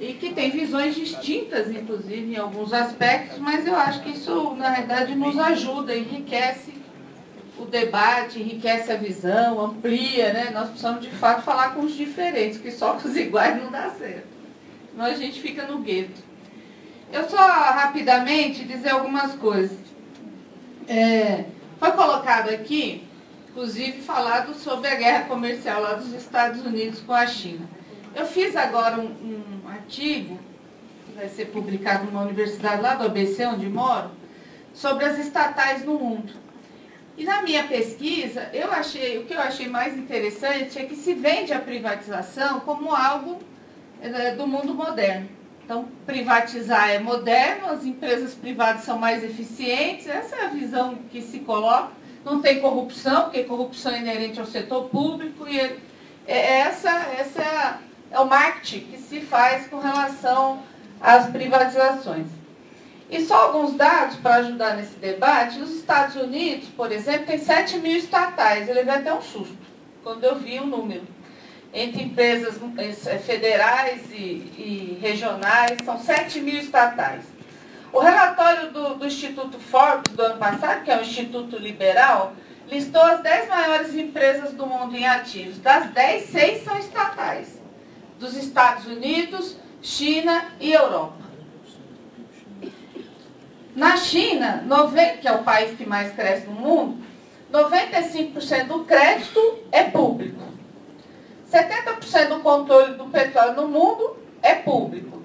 e 0.03 0.15
que 0.15 0.35
têm 0.35 0.51
visões 0.51 0.97
distintas, 0.97 1.71
inclusive, 1.71 2.35
em 2.35 2.37
alguns 2.37 2.73
aspectos, 2.73 3.39
mas 3.39 3.65
eu 3.65 3.77
acho 3.77 4.03
que 4.03 4.11
isso, 4.11 4.53
na 4.55 4.71
verdade, 4.71 5.15
nos 5.15 5.39
ajuda, 5.39 5.97
enriquece 5.97 6.73
o 7.57 7.65
debate 7.67 8.41
enriquece 8.41 8.91
a 8.91 8.97
visão, 8.97 9.61
amplia, 9.61 10.33
né? 10.33 10.51
Nós 10.53 10.71
precisamos 10.71 11.03
de 11.03 11.11
fato 11.11 11.43
falar 11.43 11.75
com 11.75 11.83
os 11.83 11.95
diferentes, 11.95 12.59
que 12.59 12.73
só 12.73 12.95
com 12.95 13.07
os 13.07 13.17
iguais 13.17 13.63
não 13.63 13.71
dá 13.71 13.91
certo. 13.91 14.27
Senão 14.91 15.05
a 15.05 15.15
gente 15.15 15.41
fica 15.41 15.67
no 15.67 15.79
gueto. 15.79 16.21
Eu 17.13 17.29
só 17.29 17.37
rapidamente 17.37 18.65
dizer 18.65 18.91
algumas 18.91 19.35
coisas. 19.35 19.79
É, 20.89 21.45
foi 21.79 21.93
colocado 21.93 22.49
aqui, 22.49 23.07
inclusive 23.51 24.03
falado 24.03 24.55
sobre 24.55 24.89
a 24.89 24.97
guerra 24.97 25.25
comercial 25.27 25.81
lá 25.81 25.95
dos 25.95 26.13
Estados 26.13 26.65
Unidos 26.67 27.01
com 27.01 27.13
a 27.13 27.27
China. 27.27 27.69
Eu 28.15 28.27
fiz 28.27 28.57
agora 28.57 28.99
um, 28.99 29.07
um 29.07 29.62
artigo, 29.83 30.39
que 31.05 31.13
vai 31.13 31.29
ser 31.29 31.47
publicado 31.47 32.07
numa 32.07 32.23
universidade 32.23 32.81
lá 32.81 32.95
do 32.95 33.05
ABC, 33.05 33.45
onde 33.47 33.69
moro, 33.69 34.11
sobre 34.73 35.05
as 35.05 35.19
estatais 35.19 35.85
no 35.85 35.99
mundo. 35.99 36.33
E 37.17 37.25
na 37.25 37.43
minha 37.43 37.65
pesquisa, 37.65 38.49
eu 38.55 38.73
achei, 38.73 39.19
o 39.19 39.25
que 39.25 39.35
eu 39.35 39.41
achei 39.41 39.69
mais 39.69 39.97
interessante 39.97 40.79
é 40.79 40.85
que 40.85 40.97
se 40.97 41.13
vende 41.13 41.53
a 41.53 41.59
privatização 41.59 42.61
como 42.61 42.95
algo 42.95 43.39
é, 44.01 44.35
do 44.35 44.47
mundo 44.47 44.75
moderno. 44.75 45.29
Então, 45.65 45.87
privatizar 46.07 46.91
é 46.91 46.99
moderno, 46.99 47.67
as 47.69 47.85
empresas 47.85 48.35
privadas 48.35 48.83
são 48.83 48.99
mais 48.99 49.23
eficientes, 49.23 50.07
essa 50.07 50.37
é 50.37 50.45
a 50.47 50.49
visão 50.49 50.97
que 51.11 51.21
se 51.21 51.41
coloca. 51.41 51.93
Não 52.25 52.41
tem 52.41 52.61
corrupção, 52.61 53.25
porque 53.25 53.45
corrupção 53.45 53.93
é 53.93 53.99
inerente 53.99 54.41
ao 54.41 54.47
setor 54.47 54.89
público, 54.89 55.47
e 55.47 55.61
é, 55.61 55.77
é 56.27 56.61
essa, 56.61 56.91
essa 57.19 57.43
é, 57.43 57.57
a, 57.57 57.79
é 58.13 58.21
o 58.21 58.27
marketing 58.27 58.81
que 58.81 58.99
se 58.99 59.21
faz 59.23 59.67
com 59.67 59.79
relação 59.79 60.63
às 61.01 61.31
privatizações. 61.31 62.27
E 63.11 63.25
só 63.25 63.47
alguns 63.47 63.75
dados 63.75 64.17
para 64.17 64.37
ajudar 64.37 64.77
nesse 64.77 64.97
debate. 64.97 65.59
Nos 65.59 65.75
Estados 65.75 66.17
Unidos, 66.17 66.69
por 66.69 66.93
exemplo, 66.93 67.27
tem 67.27 67.39
7 67.39 67.79
mil 67.79 67.97
estatais. 67.97 68.69
Ele 68.69 68.85
vai 68.85 68.99
até 68.99 69.13
um 69.13 69.21
susto 69.21 69.57
quando 70.03 70.25
eu 70.25 70.37
vi 70.37 70.59
o 70.59 70.67
número. 70.67 71.03
Entre 71.75 72.03
empresas 72.03 72.59
eh, 73.07 73.19
federais 73.19 74.03
e, 74.11 74.15
e 74.15 74.99
regionais, 75.01 75.79
são 75.85 75.99
7 75.99 76.41
mil 76.41 76.59
estatais. 76.59 77.23
O 77.93 77.99
relatório 77.99 78.71
do, 78.71 78.95
do, 78.95 79.07
Instituto 79.07 79.59
Forbes 79.59 80.13
do 80.15 80.23
ano 80.23 80.39
passado, 80.39 80.83
que 80.83 80.91
é 80.91 80.97
um 80.97 81.03
instituto 81.03 81.57
liberal, 81.57 82.35
listou 82.69 83.03
as 83.03 83.21
10 83.21 83.49
maiores 83.49 83.95
empresas 83.95 84.53
do 84.53 84.67
mundo 84.67 84.95
em 84.97 85.07
ativos. 85.07 85.59
Das 85.59 85.91
10, 85.91 86.31
6 86.31 86.65
são 86.65 86.79
estatais. 86.79 87.62
Dos 88.23 88.37
Estados 88.37 88.87
Unidos, 88.87 89.57
China 89.83 90.53
e 90.61 90.73
Europa. 90.73 91.25
Na 93.75 93.97
China, 93.97 94.65
que 95.21 95.27
é 95.27 95.33
o 95.33 95.43
país 95.43 95.77
que 95.77 95.85
mais 95.85 96.15
cresce 96.15 96.47
no 96.47 96.53
mundo, 96.53 97.05
95% 97.53 98.69
do 98.69 98.85
crédito 98.85 99.65
é 99.73 99.83
público. 99.83 100.41
70% 101.51 102.29
do 102.29 102.41
controle 102.41 102.95
do 102.95 103.07
petróleo 103.07 103.57
no 103.57 103.67
mundo 103.67 104.17
é 104.41 104.55
público. 104.55 105.21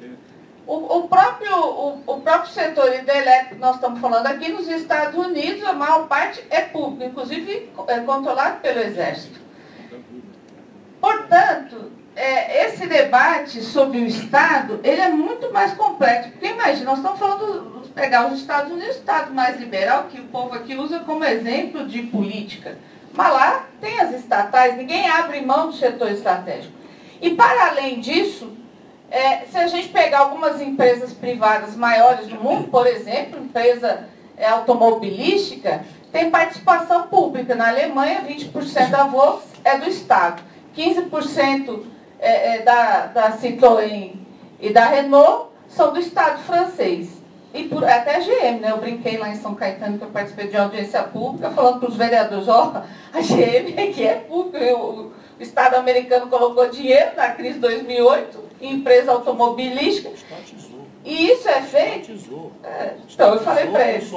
O, 0.66 0.98
o, 0.98 1.08
próprio, 1.08 1.56
o, 1.56 2.04
o 2.04 2.22
próprio 2.22 2.51
setor 2.51 2.96
hidrelétrico, 2.96 3.62
nós 3.62 3.75
estamos 3.75 4.00
falando 4.00 4.25
aqui 4.25 4.51
nos 4.51 4.68
Estados 4.68 5.24
Unidos, 5.24 5.63
a 5.63 5.74
maior 5.74 6.08
parte 6.08 6.44
é 6.50 6.62
público, 6.62 7.04
inclusive 7.12 7.70
é 7.88 8.00
controlado 8.00 8.60
pelo 8.60 8.80
Exército. 8.80 9.39
Portanto, 11.00 11.97
é, 12.17 12.65
esse 12.65 12.88
debate 12.88 13.62
sobre 13.62 14.00
o 14.00 14.05
Estado, 14.05 14.79
ele 14.83 15.00
é 15.00 15.09
muito 15.09 15.53
mais 15.53 15.74
complexo. 15.75 16.31
Porque 16.31 16.47
imagina, 16.47 16.86
nós 16.86 16.97
estamos 16.97 17.19
falando 17.19 17.88
pegar 17.93 18.25
os 18.25 18.39
Estados 18.39 18.71
Unidos, 18.71 18.95
o 18.95 19.00
Estado 19.00 19.33
mais 19.33 19.59
liberal, 19.59 20.05
que 20.09 20.19
o 20.19 20.24
povo 20.25 20.55
aqui 20.55 20.75
usa 20.75 21.00
como 21.01 21.24
exemplo 21.24 21.86
de 21.86 22.01
política. 22.01 22.79
Mas 23.13 23.31
lá 23.31 23.67
tem 23.79 24.00
as 24.00 24.13
estatais, 24.15 24.75
ninguém 24.75 25.07
abre 25.07 25.41
mão 25.41 25.67
do 25.67 25.74
setor 25.74 26.12
estratégico. 26.12 26.74
E 27.21 27.36
para 27.36 27.67
além 27.67 28.00
disso, 28.00 28.51
é, 29.12 29.45
se 29.45 29.57
a 29.57 29.67
gente 29.67 29.89
pegar 29.89 30.19
algumas 30.19 30.59
empresas 30.59 31.13
privadas 31.13 31.75
maiores 31.75 32.27
do 32.27 32.36
mundo, 32.36 32.67
por 32.69 32.88
exemplo, 32.88 33.39
empresa 33.39 34.07
é, 34.36 34.47
automobilística, 34.47 35.86
tem 36.12 36.31
participação 36.31 37.03
pública. 37.03 37.53
Na 37.53 37.69
Alemanha, 37.69 38.25
20% 38.27 38.89
da 38.89 39.03
Volks 39.03 39.50
é 39.63 39.77
do 39.77 39.88
Estado, 39.88 40.41
15% 40.75 41.97
é, 42.19 42.55
é 42.55 42.62
da, 42.62 43.05
da 43.07 43.31
Citroën 43.38 44.13
e 44.59 44.71
da 44.71 44.86
Renault 44.86 45.50
são 45.67 45.93
do 45.93 46.00
Estado 46.00 46.39
francês. 46.43 47.17
E 47.53 47.63
por, 47.63 47.83
até 47.83 48.15
a 48.15 48.19
GM, 48.19 48.59
né? 48.59 48.71
Eu 48.71 48.77
brinquei 48.77 49.17
lá 49.17 49.29
em 49.29 49.36
São 49.36 49.55
Caetano 49.55 49.97
que 49.97 50.03
eu 50.03 50.09
participei 50.09 50.47
de 50.47 50.57
audiência 50.57 51.01
pública, 51.03 51.50
falando 51.50 51.79
para 51.79 51.89
os 51.89 51.95
vereadores, 51.95 52.47
ó, 52.47 52.83
a 53.13 53.21
GM 53.21 53.74
aqui 53.81 54.05
é 54.05 54.15
pública, 54.15 54.59
o, 54.75 55.07
o 55.07 55.13
Estado 55.39 55.75
americano 55.75 56.27
colocou 56.27 56.69
dinheiro 56.69 57.15
na 57.15 57.29
crise 57.31 57.59
2008 57.59 58.47
em 58.62 58.74
empresa 58.74 59.12
automobilística. 59.12 60.09
E 61.05 61.31
isso 61.31 61.47
é 61.47 61.62
feito. 61.62 62.12
É, 62.63 62.95
então, 63.09 63.33
eu 63.33 63.39
falei 63.39 63.67
para 63.67 63.88
eles. 63.88 64.09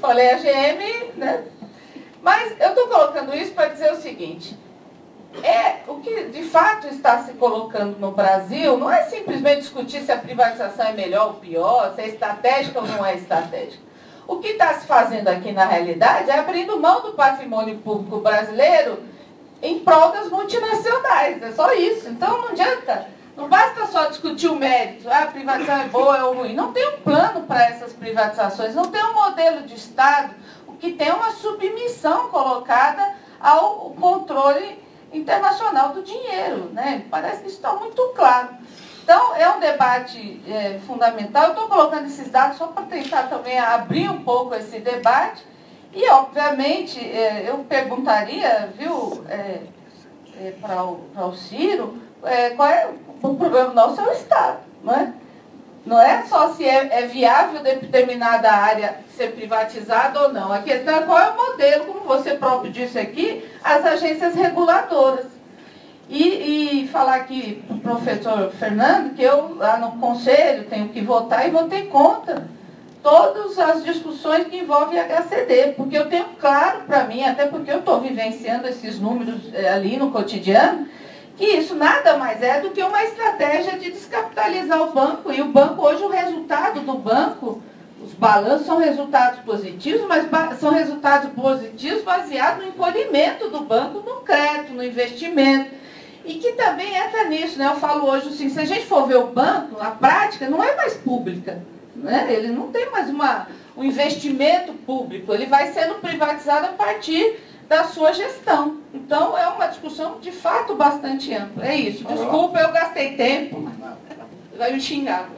Falei 0.00 0.30
a 0.30 0.36
GM, 0.36 1.12
né? 1.16 1.44
Mas 2.20 2.60
eu 2.60 2.68
estou 2.70 2.88
colocando 2.88 3.34
isso 3.34 3.52
para 3.52 3.68
dizer 3.68 3.92
o 3.92 3.96
seguinte, 3.96 4.56
é, 5.42 5.80
o 5.86 5.96
que 6.00 6.24
de 6.26 6.42
fato 6.42 6.86
está 6.88 7.22
se 7.22 7.32
colocando 7.34 7.98
no 7.98 8.10
Brasil 8.10 8.76
não 8.76 8.90
é 8.90 9.04
simplesmente 9.04 9.62
discutir 9.62 10.02
se 10.02 10.12
a 10.12 10.18
privatização 10.18 10.86
é 10.86 10.92
melhor 10.92 11.28
ou 11.28 11.34
pior, 11.34 11.94
se 11.94 12.02
é 12.02 12.08
estratégica 12.08 12.80
ou 12.80 12.86
não 12.86 13.04
é 13.04 13.14
estratégica. 13.14 13.82
O 14.26 14.38
que 14.38 14.48
está 14.48 14.74
se 14.74 14.86
fazendo 14.86 15.28
aqui 15.28 15.52
na 15.52 15.64
realidade 15.64 16.30
é 16.30 16.38
abrindo 16.38 16.78
mão 16.78 17.00
do 17.02 17.12
patrimônio 17.12 17.78
público 17.78 18.18
brasileiro 18.18 19.02
em 19.62 19.80
prol 19.80 20.12
das 20.12 20.28
multinacionais. 20.28 21.42
É 21.42 21.52
só 21.52 21.72
isso. 21.72 22.08
Então 22.08 22.42
não 22.42 22.48
adianta. 22.48 23.06
Não 23.36 23.48
basta 23.48 23.86
só 23.86 24.06
discutir 24.06 24.48
o 24.48 24.56
mérito, 24.56 25.08
ah, 25.08 25.20
a 25.20 25.26
privatização 25.26 25.84
é 25.84 25.88
boa 25.88 26.24
ou 26.26 26.34
ruim. 26.34 26.54
Não 26.54 26.70
tem 26.70 26.86
um 26.86 26.98
plano 26.98 27.42
para 27.44 27.64
essas 27.64 27.94
privatizações, 27.94 28.74
não 28.74 28.84
tem 28.84 29.02
um 29.02 29.14
modelo 29.14 29.62
de 29.62 29.74
Estado, 29.74 30.34
o 30.66 30.74
que 30.74 30.92
tem 30.92 31.10
uma 31.10 31.30
submissão 31.30 32.28
colocada 32.28 33.14
ao 33.40 33.90
controle 33.98 34.81
internacional 35.12 35.90
do 35.90 36.02
dinheiro. 36.02 36.70
Né? 36.72 37.04
Parece 37.10 37.42
que 37.42 37.48
isso 37.48 37.56
está 37.56 37.72
muito 37.74 38.02
claro. 38.14 38.50
Então, 39.02 39.34
é 39.34 39.48
um 39.50 39.58
debate 39.58 40.40
é, 40.46 40.78
fundamental. 40.86 41.44
Eu 41.44 41.50
estou 41.50 41.68
colocando 41.68 42.06
esses 42.06 42.30
dados 42.30 42.56
só 42.56 42.68
para 42.68 42.84
tentar 42.84 43.24
também 43.24 43.58
abrir 43.58 44.08
um 44.08 44.22
pouco 44.22 44.54
esse 44.54 44.78
debate. 44.78 45.44
E, 45.92 46.08
obviamente, 46.08 46.98
é, 47.00 47.48
eu 47.48 47.58
perguntaria, 47.64 48.72
viu, 48.78 49.24
é, 49.28 49.60
é 50.40 50.52
para 50.60 50.84
o, 50.84 51.04
o 51.16 51.34
Ciro, 51.34 52.00
é, 52.22 52.50
qual 52.50 52.68
é 52.68 52.88
o 53.22 53.34
problema 53.34 53.74
nosso 53.74 54.00
é 54.00 54.04
o 54.04 54.12
Estado. 54.12 54.60
Não 54.82 54.94
é? 54.94 55.12
Não 55.84 56.00
é 56.00 56.22
só 56.22 56.52
se 56.52 56.64
é, 56.64 56.88
é, 56.92 57.06
viável 57.06 57.60
determinada 57.60 58.50
área 58.50 58.98
ser 59.16 59.32
privatizada 59.32 60.20
ou 60.20 60.32
não. 60.32 60.52
A 60.52 60.60
questão 60.60 60.94
é 60.94 61.02
qual 61.02 61.18
é 61.18 61.30
o 61.30 61.36
modelo, 61.36 61.86
como 61.86 62.00
você 62.00 62.34
próprio 62.34 62.70
disse 62.70 62.98
aqui, 62.98 63.44
as 63.62 63.84
agências 63.84 64.34
reguladoras. 64.34 65.26
E, 66.08 66.82
e 66.82 66.88
falar 66.88 67.16
aqui 67.16 67.64
para 67.66 67.76
o 67.76 67.80
professor 67.80 68.50
Fernando 68.52 69.14
que 69.14 69.22
eu 69.22 69.56
lá 69.56 69.78
no 69.78 69.92
conselho 69.92 70.64
tenho 70.64 70.88
que 70.90 71.00
votar 71.00 71.48
e 71.48 71.50
votei 71.50 71.86
contra 71.86 72.44
todas 73.02 73.58
as 73.58 73.84
discussões 73.84 74.46
que 74.46 74.58
envolvem 74.58 75.00
HCD, 75.00 75.72
porque 75.76 75.98
eu 75.98 76.08
tenho 76.08 76.26
claro 76.40 76.82
para 76.86 77.04
mim, 77.04 77.24
até 77.24 77.46
porque 77.46 77.70
eu 77.70 77.80
estou 77.80 78.00
vivenciando 78.00 78.68
esses 78.68 79.00
números 79.00 79.52
é, 79.52 79.68
ali 79.70 79.96
no 79.96 80.10
cotidiano, 80.12 80.86
que 81.42 81.56
isso 81.56 81.74
nada 81.74 82.16
mais 82.16 82.40
é 82.40 82.60
do 82.60 82.70
que 82.70 82.80
uma 82.80 83.02
estratégia 83.02 83.76
de 83.76 83.90
descapitalizar 83.90 84.80
o 84.80 84.92
banco. 84.92 85.32
E 85.32 85.42
o 85.42 85.46
banco, 85.46 85.84
hoje, 85.84 86.00
o 86.04 86.08
resultado 86.08 86.78
do 86.78 86.94
banco, 86.94 87.60
os 88.00 88.12
balanços 88.12 88.64
são 88.64 88.78
resultados 88.78 89.40
positivos, 89.40 90.06
mas 90.06 90.60
são 90.60 90.70
resultados 90.70 91.32
positivos 91.32 92.04
baseados 92.04 92.62
no 92.62 92.70
encolhimento 92.70 93.48
do 93.48 93.58
banco 93.62 94.08
no 94.08 94.20
crédito, 94.20 94.72
no 94.72 94.84
investimento. 94.84 95.74
E 96.24 96.34
que 96.34 96.52
também 96.52 96.94
entra 96.94 97.24
nisso, 97.24 97.58
né? 97.58 97.66
Eu 97.66 97.80
falo 97.80 98.08
hoje 98.08 98.28
assim, 98.28 98.48
se 98.48 98.60
a 98.60 98.64
gente 98.64 98.86
for 98.86 99.08
ver 99.08 99.16
o 99.16 99.26
banco, 99.26 99.80
a 99.80 99.90
prática 99.90 100.48
não 100.48 100.62
é 100.62 100.76
mais 100.76 100.94
pública. 100.94 101.60
Né? 101.96 102.28
Ele 102.30 102.52
não 102.52 102.68
tem 102.68 102.88
mais 102.88 103.10
uma, 103.10 103.48
um 103.76 103.82
investimento 103.82 104.72
público, 104.74 105.34
ele 105.34 105.46
vai 105.46 105.72
sendo 105.72 105.96
privatizado 105.96 106.66
a 106.66 106.72
partir 106.72 107.36
da 107.72 107.84
sua 107.84 108.12
gestão. 108.12 108.76
Então, 108.92 109.36
é 109.36 109.48
uma 109.48 109.66
discussão 109.66 110.20
de 110.20 110.30
fato 110.30 110.74
bastante 110.74 111.32
ampla. 111.32 111.66
É 111.66 111.74
isso. 111.74 112.04
Desculpa, 112.04 112.58
eu 112.58 112.70
gastei 112.70 113.16
tempo. 113.16 113.66
Vai 114.58 114.74
me 114.74 114.80
xingar. 114.80 115.30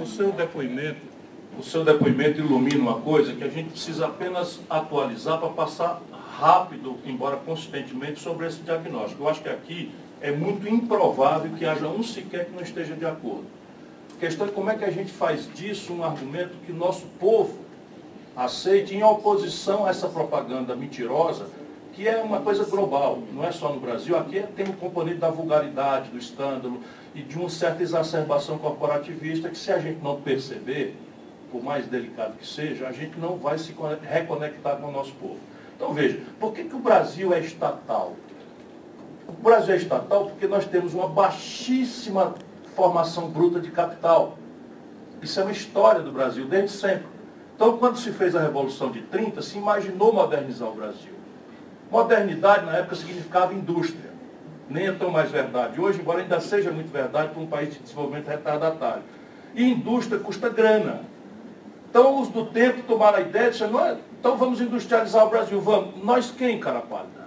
O 0.00 0.06
seu 0.06 0.32
depoimento, 0.32 1.00
o 1.58 1.62
seu 1.62 1.84
depoimento 1.84 2.40
ilumina 2.40 2.80
uma 2.80 2.98
coisa 2.98 3.34
que 3.34 3.44
a 3.44 3.48
gente 3.50 3.72
precisa 3.72 4.06
apenas 4.06 4.58
atualizar 4.70 5.38
para 5.38 5.50
passar 5.50 6.00
rápido, 6.40 6.96
embora 7.04 7.36
consistentemente, 7.36 8.18
sobre 8.18 8.46
esse 8.46 8.62
diagnóstico. 8.62 9.24
Eu 9.24 9.28
acho 9.28 9.42
que 9.42 9.50
aqui 9.50 9.92
é 10.22 10.32
muito 10.32 10.66
improvável 10.66 11.50
que 11.58 11.66
haja 11.66 11.88
um 11.88 12.02
sequer 12.02 12.46
que 12.46 12.52
não 12.52 12.62
esteja 12.62 12.94
de 12.94 13.04
acordo. 13.04 13.44
A 14.16 14.18
questão 14.18 14.46
é 14.46 14.50
como 14.50 14.70
é 14.70 14.78
que 14.78 14.84
a 14.84 14.90
gente 14.90 15.12
faz 15.12 15.46
disso 15.54 15.92
um 15.92 16.02
argumento 16.02 16.56
que 16.64 16.72
nosso 16.72 17.04
povo 17.20 17.67
aceite 18.38 18.94
em 18.94 19.02
oposição 19.02 19.84
a 19.84 19.90
essa 19.90 20.06
propaganda 20.06 20.76
mentirosa, 20.76 21.46
que 21.92 22.06
é 22.06 22.22
uma 22.22 22.40
coisa 22.40 22.64
global, 22.64 23.18
não 23.32 23.44
é 23.44 23.50
só 23.50 23.72
no 23.72 23.80
Brasil. 23.80 24.16
Aqui 24.16 24.40
tem 24.54 24.68
um 24.68 24.72
componente 24.72 25.18
da 25.18 25.28
vulgaridade, 25.28 26.10
do 26.10 26.16
escândalo 26.16 26.80
e 27.16 27.22
de 27.22 27.36
uma 27.36 27.50
certa 27.50 27.82
exacerbação 27.82 28.56
corporativista 28.56 29.48
que 29.48 29.58
se 29.58 29.72
a 29.72 29.78
gente 29.80 30.00
não 30.00 30.20
perceber, 30.20 30.96
por 31.50 31.64
mais 31.64 31.86
delicado 31.86 32.34
que 32.38 32.46
seja, 32.46 32.86
a 32.86 32.92
gente 32.92 33.18
não 33.18 33.36
vai 33.36 33.58
se 33.58 33.74
reconectar 34.02 34.76
com 34.76 34.86
o 34.86 34.92
nosso 34.92 35.12
povo. 35.14 35.40
Então 35.74 35.92
veja, 35.92 36.20
por 36.38 36.52
que, 36.52 36.62
que 36.62 36.76
o 36.76 36.78
Brasil 36.78 37.34
é 37.34 37.40
estatal? 37.40 38.14
O 39.26 39.32
Brasil 39.32 39.74
é 39.74 39.78
estatal 39.78 40.26
porque 40.26 40.46
nós 40.46 40.64
temos 40.64 40.94
uma 40.94 41.08
baixíssima 41.08 42.36
formação 42.76 43.28
bruta 43.28 43.58
de 43.58 43.72
capital. 43.72 44.38
Isso 45.20 45.40
é 45.40 45.42
uma 45.42 45.52
história 45.52 46.02
do 46.02 46.12
Brasil 46.12 46.46
desde 46.46 46.70
sempre. 46.70 47.17
Então, 47.58 47.76
quando 47.76 47.98
se 47.98 48.12
fez 48.12 48.36
a 48.36 48.40
Revolução 48.40 48.92
de 48.92 49.02
30, 49.02 49.42
se 49.42 49.58
imaginou 49.58 50.12
modernizar 50.12 50.68
o 50.68 50.74
Brasil. 50.74 51.10
Modernidade, 51.90 52.64
na 52.64 52.76
época, 52.76 52.94
significava 52.94 53.52
indústria. 53.52 54.12
Nem 54.70 54.86
é 54.86 54.92
tão 54.92 55.10
mais 55.10 55.28
verdade. 55.28 55.80
Hoje, 55.80 56.00
embora 56.00 56.20
ainda 56.20 56.38
seja 56.38 56.70
muito 56.70 56.92
verdade 56.92 57.30
para 57.30 57.42
um 57.42 57.48
país 57.48 57.74
de 57.74 57.80
desenvolvimento 57.80 58.28
retardatário. 58.28 59.02
E 59.56 59.72
indústria 59.72 60.20
custa 60.20 60.48
grana. 60.48 61.00
Então, 61.90 62.22
os 62.22 62.28
do 62.28 62.46
tempo 62.46 62.82
tomaram 62.82 63.18
a 63.18 63.22
ideia 63.22 63.50
de 63.50 63.58
dizer, 63.58 63.98
então 64.20 64.36
vamos 64.36 64.60
industrializar 64.60 65.26
o 65.26 65.28
Brasil. 65.28 65.60
Vamos. 65.60 66.00
Nós 66.04 66.30
quem, 66.30 66.60
cara 66.60 66.80
pálida? 66.80 67.26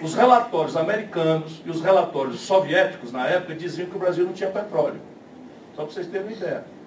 Os 0.00 0.14
relatórios 0.14 0.76
americanos 0.76 1.60
e 1.66 1.70
os 1.70 1.82
relatórios 1.82 2.38
soviéticos, 2.42 3.10
na 3.10 3.26
época, 3.26 3.56
diziam 3.56 3.88
que 3.88 3.96
o 3.96 3.98
Brasil 3.98 4.24
não 4.24 4.32
tinha 4.32 4.50
petróleo. 4.50 5.00
Só 5.74 5.82
para 5.82 5.92
vocês 5.92 6.06
terem 6.06 6.28
uma 6.28 6.32
ideia. 6.32 6.77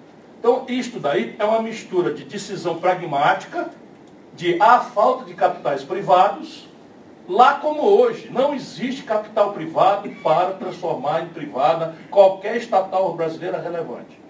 Então, 0.42 0.64
isto 0.66 0.98
daí 0.98 1.36
é 1.38 1.44
uma 1.44 1.62
mistura 1.62 2.12
de 2.12 2.24
decisão 2.24 2.80
pragmática, 2.80 3.70
de 4.34 4.60
a 4.60 4.80
falta 4.80 5.24
de 5.24 5.34
capitais 5.34 5.84
privados, 5.84 6.68
lá 7.28 7.54
como 7.60 7.82
hoje. 7.82 8.28
Não 8.28 8.52
existe 8.52 9.04
capital 9.04 9.52
privado 9.52 10.10
para 10.20 10.54
transformar 10.54 11.22
em 11.22 11.28
privada 11.28 11.94
qualquer 12.10 12.56
estatal 12.56 13.14
brasileira 13.14 13.60
relevante. 13.60 14.20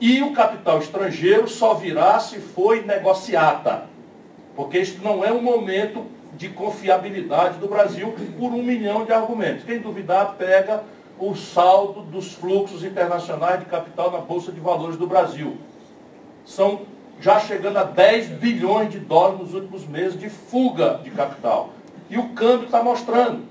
E 0.00 0.22
o 0.22 0.32
capital 0.32 0.78
estrangeiro 0.78 1.46
só 1.48 1.74
virá 1.74 2.18
se 2.18 2.38
for 2.38 2.82
negociada. 2.82 3.84
Porque 4.56 4.78
isso 4.78 5.00
não 5.02 5.22
é 5.22 5.30
um 5.30 5.42
momento 5.42 6.06
de 6.32 6.48
confiabilidade 6.48 7.58
do 7.58 7.68
Brasil 7.68 8.14
por 8.38 8.52
um 8.52 8.62
milhão 8.62 9.04
de 9.04 9.12
argumentos. 9.12 9.64
Quem 9.64 9.80
duvidar, 9.80 10.36
pega 10.38 10.82
o 11.18 11.34
saldo 11.34 12.02
dos 12.02 12.32
fluxos 12.32 12.84
internacionais 12.84 13.60
de 13.60 13.66
capital 13.66 14.10
na 14.10 14.18
Bolsa 14.18 14.50
de 14.50 14.60
Valores 14.60 14.96
do 14.96 15.06
Brasil. 15.06 15.56
São 16.44 16.82
já 17.20 17.38
chegando 17.38 17.76
a 17.76 17.84
10 17.84 18.28
bilhões 18.40 18.90
de 18.90 18.98
dólares 18.98 19.40
nos 19.40 19.54
últimos 19.54 19.86
meses 19.86 20.18
de 20.18 20.28
fuga 20.28 21.00
de 21.02 21.10
capital. 21.10 21.70
E 22.10 22.18
o 22.18 22.30
câmbio 22.30 22.66
está 22.66 22.82
mostrando. 22.82 23.44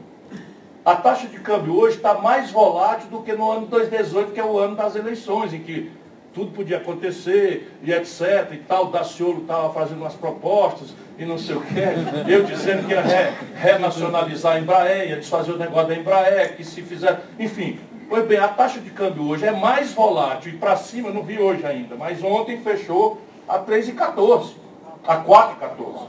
A 0.85 0.95
taxa 0.95 1.27
de 1.27 1.39
câmbio 1.39 1.77
hoje 1.77 1.95
está 1.95 2.15
mais 2.15 2.51
volátil 2.51 3.07
do 3.09 3.21
que 3.21 3.33
no 3.33 3.49
ano 3.49 3.61
de 3.61 3.67
2018, 3.67 4.33
que 4.33 4.39
é 4.39 4.45
o 4.45 4.59
ano 4.59 4.75
das 4.75 4.95
eleições, 4.95 5.53
em 5.53 5.61
que 5.61 5.89
tudo 6.33 6.51
podia 6.51 6.77
acontecer 6.77 7.71
e 7.83 7.91
etc. 7.91 8.51
E 8.51 8.57
tal, 8.57 8.87
Daciolo 8.87 9.41
estava 9.41 9.71
fazendo 9.71 10.01
umas 10.01 10.15
propostas 10.15 10.93
e 11.17 11.25
não 11.25 11.37
sei 11.37 11.55
o 11.55 11.61
quê. 11.61 11.83
Eu 12.27 12.43
dizendo 12.43 12.87
que 12.87 12.93
ia 12.93 13.01
re, 13.01 13.33
renacionalizar 13.55 14.55
a 14.55 14.59
Embraer, 14.59 15.09
ia 15.09 15.17
desfazer 15.17 15.51
o 15.51 15.57
negócio 15.57 15.89
da 15.89 15.95
Embraer, 15.95 16.55
que 16.55 16.63
se 16.63 16.81
fizer. 16.81 17.21
Enfim. 17.39 17.79
Pois 18.09 18.27
bem, 18.27 18.37
a 18.37 18.47
taxa 18.47 18.79
de 18.79 18.89
câmbio 18.89 19.27
hoje 19.27 19.45
é 19.45 19.51
mais 19.51 19.93
volátil 19.93 20.53
e 20.53 20.57
para 20.57 20.75
cima, 20.75 21.09
não 21.09 21.23
vi 21.23 21.39
hoje 21.39 21.65
ainda, 21.65 21.95
mas 21.95 22.21
ontem 22.23 22.59
fechou 22.59 23.19
a 23.47 23.57
3,14, 23.59 24.51
a 25.07 25.17
4,14. 25.17 26.07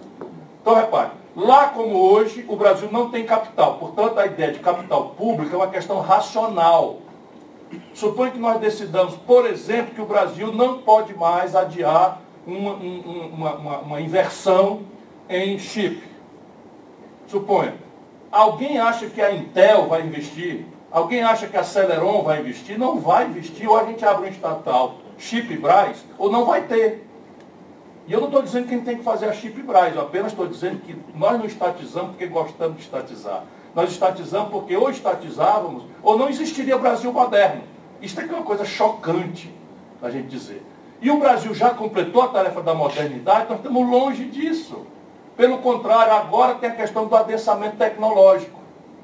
Então 0.60 0.74
repare, 0.74 1.10
lá 1.36 1.68
como 1.68 1.96
hoje, 1.96 2.44
o 2.48 2.56
Brasil 2.56 2.88
não 2.90 3.10
tem 3.10 3.24
capital. 3.24 3.78
Portanto, 3.78 4.18
a 4.18 4.26
ideia 4.26 4.52
de 4.52 4.58
capital 4.58 5.10
público 5.10 5.54
é 5.54 5.58
uma 5.58 5.68
questão 5.68 6.00
racional. 6.00 6.98
Suponha 7.92 8.30
que 8.30 8.38
nós 8.38 8.60
decidamos, 8.60 9.16
por 9.16 9.46
exemplo, 9.46 9.94
que 9.94 10.00
o 10.00 10.06
Brasil 10.06 10.52
não 10.52 10.78
pode 10.78 11.14
mais 11.14 11.54
adiar 11.54 12.20
uma, 12.46 12.72
uma, 12.74 13.54
uma, 13.54 13.78
uma 13.78 14.00
inversão 14.00 14.82
em 15.28 15.58
chip. 15.58 16.02
Suponha. 17.26 17.74
Alguém 18.30 18.78
acha 18.78 19.06
que 19.06 19.20
a 19.22 19.32
Intel 19.32 19.86
vai 19.86 20.02
investir? 20.02 20.66
Alguém 20.90 21.22
acha 21.22 21.46
que 21.46 21.56
a 21.56 21.64
Celeron 21.64 22.22
vai 22.22 22.40
investir? 22.40 22.78
Não 22.78 23.00
vai 23.00 23.26
investir, 23.26 23.68
ou 23.68 23.76
a 23.76 23.84
gente 23.84 24.04
abre 24.04 24.28
um 24.28 24.30
estatal 24.30 24.96
Chip 25.18 25.56
Braz, 25.56 26.04
ou 26.18 26.30
não 26.30 26.44
vai 26.44 26.62
ter. 26.62 27.04
E 28.06 28.12
eu 28.12 28.20
não 28.20 28.26
estou 28.26 28.42
dizendo 28.42 28.64
que 28.64 28.70
quem 28.70 28.80
tem 28.82 28.98
que 28.98 29.02
fazer 29.02 29.26
a 29.26 29.32
Chip 29.32 29.60
Braz, 29.62 29.94
eu 29.94 30.02
apenas 30.02 30.32
estou 30.32 30.46
dizendo 30.46 30.80
que 30.80 30.96
nós 31.14 31.38
não 31.38 31.46
estatizamos 31.46 32.10
porque 32.10 32.26
gostamos 32.26 32.76
de 32.76 32.82
estatizar. 32.82 33.44
Nós 33.74 33.90
estatizamos 33.90 34.50
porque 34.50 34.76
ou 34.76 34.88
estatizávamos, 34.90 35.84
ou 36.02 36.16
não 36.16 36.28
existiria 36.28 36.78
Brasil 36.78 37.12
moderno. 37.12 37.62
Isso 38.00 38.20
é 38.20 38.24
uma 38.24 38.42
coisa 38.42 38.64
chocante 38.64 39.52
a 40.02 40.10
gente 40.10 40.28
dizer. 40.28 40.62
E 41.00 41.10
o 41.10 41.18
Brasil 41.18 41.54
já 41.54 41.70
completou 41.70 42.22
a 42.22 42.28
tarefa 42.28 42.62
da 42.62 42.74
modernidade, 42.74 43.46
nós 43.48 43.58
estamos 43.58 43.88
longe 43.88 44.24
disso. 44.26 44.86
Pelo 45.36 45.58
contrário, 45.58 46.12
agora 46.12 46.54
tem 46.54 46.70
a 46.70 46.74
questão 46.74 47.06
do 47.06 47.16
adensamento 47.16 47.76
tecnológico. 47.76 48.60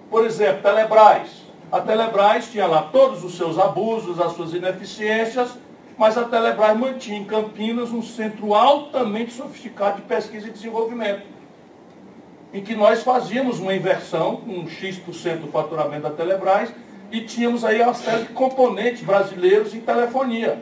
Por 0.09 0.25
exemplo, 0.25 0.63
Telebrás. 0.63 1.43
A 1.73 1.81
Telebrás 1.81 2.49
tinha 2.51 2.67
lá 2.67 2.83
todos 2.83 3.25
os 3.25 3.37
seus 3.37 3.59
abusos, 3.59 4.21
as 4.21 4.33
suas 4.33 4.53
ineficiências, 4.53 5.57
mas 5.97 6.17
a 6.17 6.25
Telebrás 6.25 6.79
mantinha 6.79 7.19
em 7.19 7.25
Campinas 7.25 7.93
um 7.93 8.03
centro 8.03 8.55
altamente 8.55 9.33
sofisticado 9.33 9.97
de 9.97 10.03
pesquisa 10.03 10.49
e 10.49 10.51
desenvolvimento, 10.51 11.23
em 12.53 12.63
que 12.63 12.75
nós 12.75 13.03
fazíamos 13.03 13.61
uma 13.61 13.75
inversão, 13.75 14.43
um 14.47 14.69
X% 14.69 15.41
do 15.41 15.49
faturamento 15.49 16.03
da 16.03 16.11
Telebrás, 16.11 16.73
e 17.11 17.23
tínhamos 17.23 17.65
aí 17.65 17.81
uma 17.81 17.95
série 17.95 18.25
de 18.25 18.33
componentes 18.33 19.03
brasileiros 19.03 19.75
em 19.75 19.81
telefonia. 19.81 20.61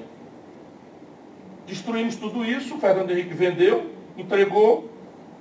Destruímos 1.67 2.17
tudo 2.17 2.45
isso, 2.45 2.77
o 2.77 2.79
Fernando 2.79 3.11
Henrique 3.11 3.35
vendeu, 3.35 3.91
entregou, 4.17 4.91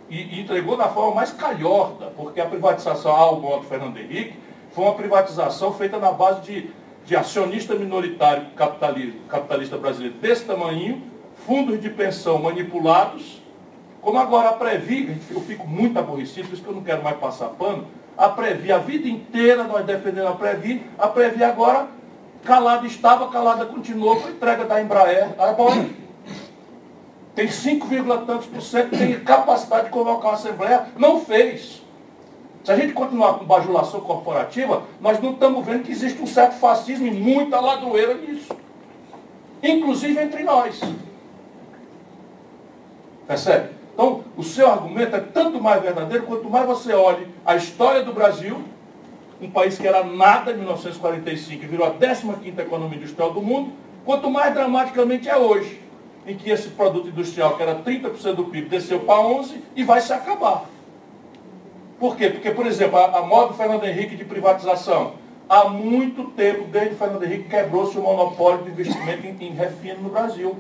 e, 0.10 0.36
e 0.36 0.42
entregou 0.42 0.76
da 0.76 0.90
forma 0.90 1.16
mais 1.16 1.32
calhorda, 1.32 2.12
porque 2.16 2.40
a 2.40 2.46
privatização 2.46 3.12
ao 3.12 3.40
modo 3.40 3.64
Fernando 3.64 3.98
Henrique 3.98 4.36
foi 4.72 4.84
uma 4.86 4.96
privatização 4.96 5.74
feita 5.74 5.98
na 5.98 6.12
base 6.12 6.42
de, 6.42 6.70
de 7.06 7.16
acionista 7.16 7.76
minoritário 7.76 8.48
capitalista, 8.56 9.18
capitalista 9.30 9.78
brasileiro 9.78 10.16
desse 10.16 10.46
tamanho, 10.46 11.02
fundos 11.46 11.80
de 11.82 11.90
pensão 11.90 12.40
manipulados, 12.40 13.42
como 14.08 14.20
agora 14.20 14.52
a 14.52 14.54
Previ, 14.54 15.18
eu 15.30 15.42
fico 15.42 15.68
muito 15.68 16.00
aborrecido, 16.00 16.48
por 16.48 16.54
isso 16.54 16.64
que 16.64 16.70
eu 16.70 16.76
não 16.76 16.82
quero 16.82 17.04
mais 17.04 17.18
passar 17.18 17.50
pano, 17.50 17.88
a 18.18 18.30
Previ, 18.30 18.72
a 18.72 18.78
vida 18.78 19.06
inteira 19.06 19.66
nós 19.66 19.86
defendendo 19.86 20.30
a 20.30 20.32
Previ, 20.32 20.82
a 20.98 21.10
Previ 21.10 21.44
agora 21.44 21.90
calada 22.42 22.88
estava, 22.88 23.28
calada 23.28 23.66
continuou 23.66 24.16
com 24.16 24.30
a 24.30 24.32
entrega 24.32 24.64
da 24.64 24.82
Embraer 24.82 25.36
a 25.38 25.52
Boeing 25.52 25.94
tem 27.36 27.50
5, 27.50 27.86
tantos 28.26 28.48
por 28.48 28.62
cento, 28.62 28.98
tem 28.98 29.20
capacidade 29.20 29.88
de 29.88 29.92
convocar 29.92 30.32
uma 30.32 30.34
Assembleia, 30.36 30.86
não 30.96 31.20
fez. 31.20 31.84
Se 32.64 32.72
a 32.72 32.78
gente 32.78 32.94
continuar 32.94 33.34
com 33.34 33.44
bajulação 33.44 34.00
corporativa, 34.00 34.84
nós 35.02 35.22
não 35.22 35.34
estamos 35.34 35.66
vendo 35.66 35.84
que 35.84 35.92
existe 35.92 36.22
um 36.22 36.28
certo 36.28 36.54
fascismo 36.54 37.08
e 37.08 37.12
muita 37.12 37.60
ladroeira 37.60 38.14
nisso. 38.14 38.56
Inclusive 39.62 40.18
entre 40.18 40.44
nós. 40.44 40.80
Percebe? 43.28 43.77
Então, 43.98 44.26
o 44.38 44.44
seu 44.44 44.70
argumento 44.70 45.16
é 45.16 45.20
tanto 45.20 45.60
mais 45.60 45.82
verdadeiro 45.82 46.28
quanto 46.28 46.48
mais 46.48 46.68
você 46.68 46.94
olhe 46.94 47.28
a 47.44 47.56
história 47.56 48.04
do 48.04 48.14
Brasil, 48.14 48.62
um 49.42 49.50
país 49.50 49.76
que 49.80 49.88
era 49.88 50.04
nada 50.04 50.52
em 50.52 50.58
1945 50.58 51.64
e 51.64 51.68
virou 51.68 51.88
a 51.88 51.96
15ª 51.96 52.60
economia 52.60 53.00
industrial 53.00 53.34
do 53.34 53.42
mundo, 53.42 53.72
quanto 54.06 54.30
mais 54.30 54.54
dramaticamente 54.54 55.28
é 55.28 55.36
hoje 55.36 55.82
em 56.28 56.38
que 56.38 56.48
esse 56.52 56.70
produto 56.70 57.08
industrial, 57.08 57.58
que 57.58 57.64
era 57.64 57.74
30% 57.74 58.36
do 58.36 58.46
PIB, 58.46 58.70
desceu 58.70 59.00
para 59.00 59.16
11% 59.16 59.56
e 59.76 59.84
vai 59.84 60.00
se 60.00 60.14
acabar. 60.14 60.66
Por 62.00 62.16
quê? 62.16 62.30
Porque, 62.30 62.52
por 62.52 62.68
exemplo, 62.68 63.00
a, 63.00 63.18
a 63.18 63.22
moda 63.24 63.48
do 63.48 63.54
Fernando 63.56 63.84
Henrique 63.84 64.16
de 64.16 64.26
privatização, 64.26 65.14
há 65.50 65.70
muito 65.70 66.26
tempo, 66.36 66.66
desde 66.66 66.94
Fernando 66.94 67.24
Henrique, 67.24 67.50
quebrou-se 67.50 67.98
o 67.98 68.02
monopólio 68.04 68.64
de 68.64 68.70
investimento 68.70 69.26
em, 69.26 69.48
em 69.48 69.54
refino 69.54 70.04
no 70.04 70.10
Brasil. 70.10 70.56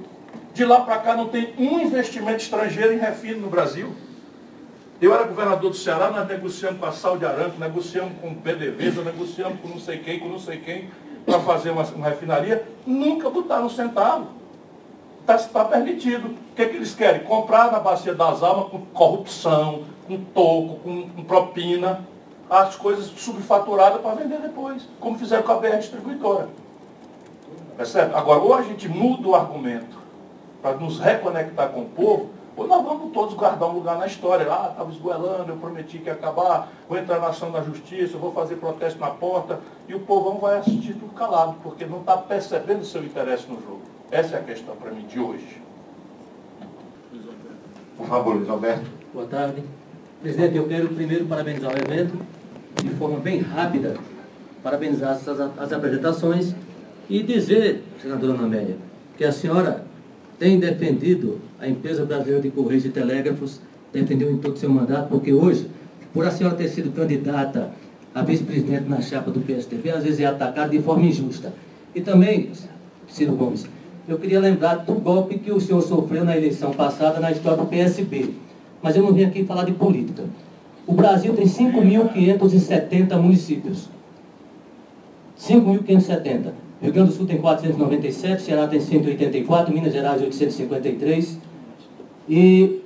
De 0.58 0.66
lá 0.66 0.82
para 0.82 0.98
cá 0.98 1.16
não 1.16 1.28
tem 1.28 1.54
um 1.56 1.80
investimento 1.80 2.38
estrangeiro 2.38 2.92
em 2.92 2.98
refino 2.98 3.42
no 3.42 3.48
Brasil. 3.48 3.94
Eu 5.00 5.14
era 5.14 5.24
governador 5.24 5.70
do 5.70 5.78
Ceará, 5.78 6.10
nós 6.10 6.28
negociamos 6.28 6.80
com 6.80 6.86
a 6.88 6.92
Saudi 6.92 7.28
Aramco, 7.28 7.60
negociamos 7.60 8.14
com 8.20 8.30
o 8.30 8.36
PDVSA, 8.38 9.04
negociamos 9.04 9.60
com 9.62 9.68
não 9.68 9.80
sei 9.80 10.00
quem, 10.00 10.20
com 10.20 10.30
não 10.30 10.40
sei 10.40 10.58
quem, 10.58 10.90
para 11.28 11.40
fazer 11.42 11.70
uma, 11.70 11.84
uma 11.84 12.10
refinaria. 12.10 12.68
Nunca 12.88 13.30
botaram 13.30 13.68
um 13.68 13.70
centavo 13.70 14.30
está 15.22 15.38
tá 15.38 15.66
permitido. 15.66 16.26
O 16.26 16.56
que, 16.56 16.64
é 16.64 16.66
que 16.70 16.76
eles 16.76 16.96
querem? 16.96 17.22
Comprar 17.22 17.72
na 17.72 17.80
Bacia 17.80 18.16
das 18.16 18.42
Almas 18.42 18.72
com 18.72 18.82
corrupção, 18.88 19.84
com 20.08 20.18
toco, 20.34 20.80
com, 20.80 21.08
com 21.08 21.24
propina, 21.24 22.04
as 22.50 22.76
coisas 22.76 23.06
subfaturadas 23.06 24.02
para 24.02 24.16
vender 24.16 24.40
depois, 24.40 24.90
como 25.00 25.20
fizeram 25.20 25.44
com 25.44 25.52
a 25.52 25.58
BR 25.58 25.78
Distribuidora. 25.78 26.50
Percebe? 27.76 28.16
Agora, 28.16 28.40
ou 28.40 28.56
a 28.56 28.64
gente 28.64 28.90
muda 28.90 29.28
o 29.28 29.36
argumento 29.36 29.97
para 30.68 30.78
nos 30.78 31.00
reconectar 31.00 31.70
com 31.70 31.82
o 31.82 31.86
povo, 31.86 32.30
Ou 32.58 32.68
nós 32.68 32.84
vamos 32.84 33.14
todos 33.14 33.36
guardar 33.36 33.70
um 33.70 33.74
lugar 33.74 34.00
na 34.00 34.08
história. 34.08 34.52
Ah, 34.52 34.70
estava 34.72 34.92
esgoelando, 34.92 35.52
eu 35.52 35.58
prometi 35.58 36.00
que 36.00 36.08
ia 36.08 36.14
acabar, 36.14 36.70
vou 36.90 36.98
entrar 36.98 37.20
na 37.20 37.28
ação 37.28 37.52
da 37.52 37.62
justiça, 37.62 38.18
vou 38.18 38.32
fazer 38.34 38.56
protesto 38.56 39.00
na 39.00 39.12
porta, 39.12 39.60
e 39.88 39.94
o 39.94 40.00
povão 40.00 40.40
vai 40.40 40.58
assistir 40.58 40.94
tudo 40.94 41.14
calado, 41.14 41.56
porque 41.62 41.86
não 41.86 42.00
está 42.00 42.18
percebendo 42.18 42.82
o 42.82 42.86
seu 42.86 43.04
interesse 43.04 43.46
no 43.48 43.62
jogo. 43.62 43.84
Essa 44.10 44.38
é 44.38 44.40
a 44.40 44.42
questão 44.42 44.76
para 44.76 44.90
mim 44.90 45.06
de 45.06 45.20
hoje. 45.20 45.62
Por 47.96 48.08
favor, 48.08 48.36
Luiz 48.38 48.50
Alberto. 48.50 48.90
Boa 49.14 49.28
tarde. 49.28 49.64
Presidente, 50.20 50.58
eu 50.58 50.68
quero 50.68 50.88
primeiro 50.90 51.28
parabenizar 51.28 51.72
o 51.72 51.78
evento, 51.78 52.20
de 52.82 52.90
forma 52.96 53.20
bem 53.20 53.40
rápida, 53.40 53.98
parabenizar 54.64 55.12
as, 55.12 55.28
as 55.28 55.72
apresentações 55.72 56.56
e 57.08 57.22
dizer, 57.22 57.84
senadora 58.02 58.34
Ana 58.34 58.46
Amélia, 58.46 58.78
que 59.16 59.24
a 59.24 59.32
senhora 59.32 59.87
tem 60.40 60.60
defendido 60.60 61.40
a 61.60 61.68
empresa 61.68 62.06
brasileira 62.06 62.42
de 62.42 62.52
Correios 62.52 62.86
e 62.86 62.90
Telégrafos, 62.90 63.60
defendeu 63.92 64.32
em 64.32 64.38
todo 64.38 64.58
seu 64.58 64.70
mandato, 64.70 65.10
porque 65.10 65.34
hoje, 65.34 65.68
por 66.14 66.26
a 66.26 66.32
senhora 66.32 66.56
ter 66.56 66.68
sido 66.68 66.94
candidata 66.94 67.72
a 68.14 68.22
vice-presidente 68.22 68.90
na 68.90 69.02
chapa 69.02 69.32
do 69.32 69.42
PSDB, 69.42 69.92
às 69.92 70.04
vezes 70.04 70.20
é 70.20 70.26
atacada 70.26 70.70
de 70.70 70.82
forma 70.82 71.06
injusta. 71.06 71.54
E 71.94 72.02
também, 72.02 72.52
Ciro 73.08 73.36
Gomes, 73.36 73.68
eu 74.08 74.18
queria 74.18 74.40
lembrar 74.40 74.76
do 74.78 74.94
golpe 74.94 75.38
que 75.38 75.52
o 75.52 75.60
senhor 75.60 75.82
sofreu 75.82 76.24
na 76.24 76.36
eleição 76.36 76.72
passada 76.72 77.20
na 77.20 77.32
história 77.32 77.58
do 77.58 77.66
PSB. 77.66 78.34
Mas 78.82 78.96
eu 78.96 79.04
não 79.04 79.14
vim 79.14 79.26
aqui 79.26 79.44
falar 79.44 79.66
de 79.66 79.74
política. 79.74 80.24
O 80.86 80.94
Brasil 80.94 81.34
tem 81.34 81.46
5.570 81.46 83.18
municípios. 83.18 83.90
5.570. 85.38 86.67
Rio 86.82 86.94
Grande 86.94 87.10
do 87.10 87.16
Sul 87.16 87.26
tem 87.26 87.38
497, 87.38 88.44
Ceará 88.44 88.68
tem 88.68 88.80
184, 88.80 89.74
Minas 89.74 89.92
Gerais 89.92 90.22
853. 90.22 91.40
E 92.30 92.82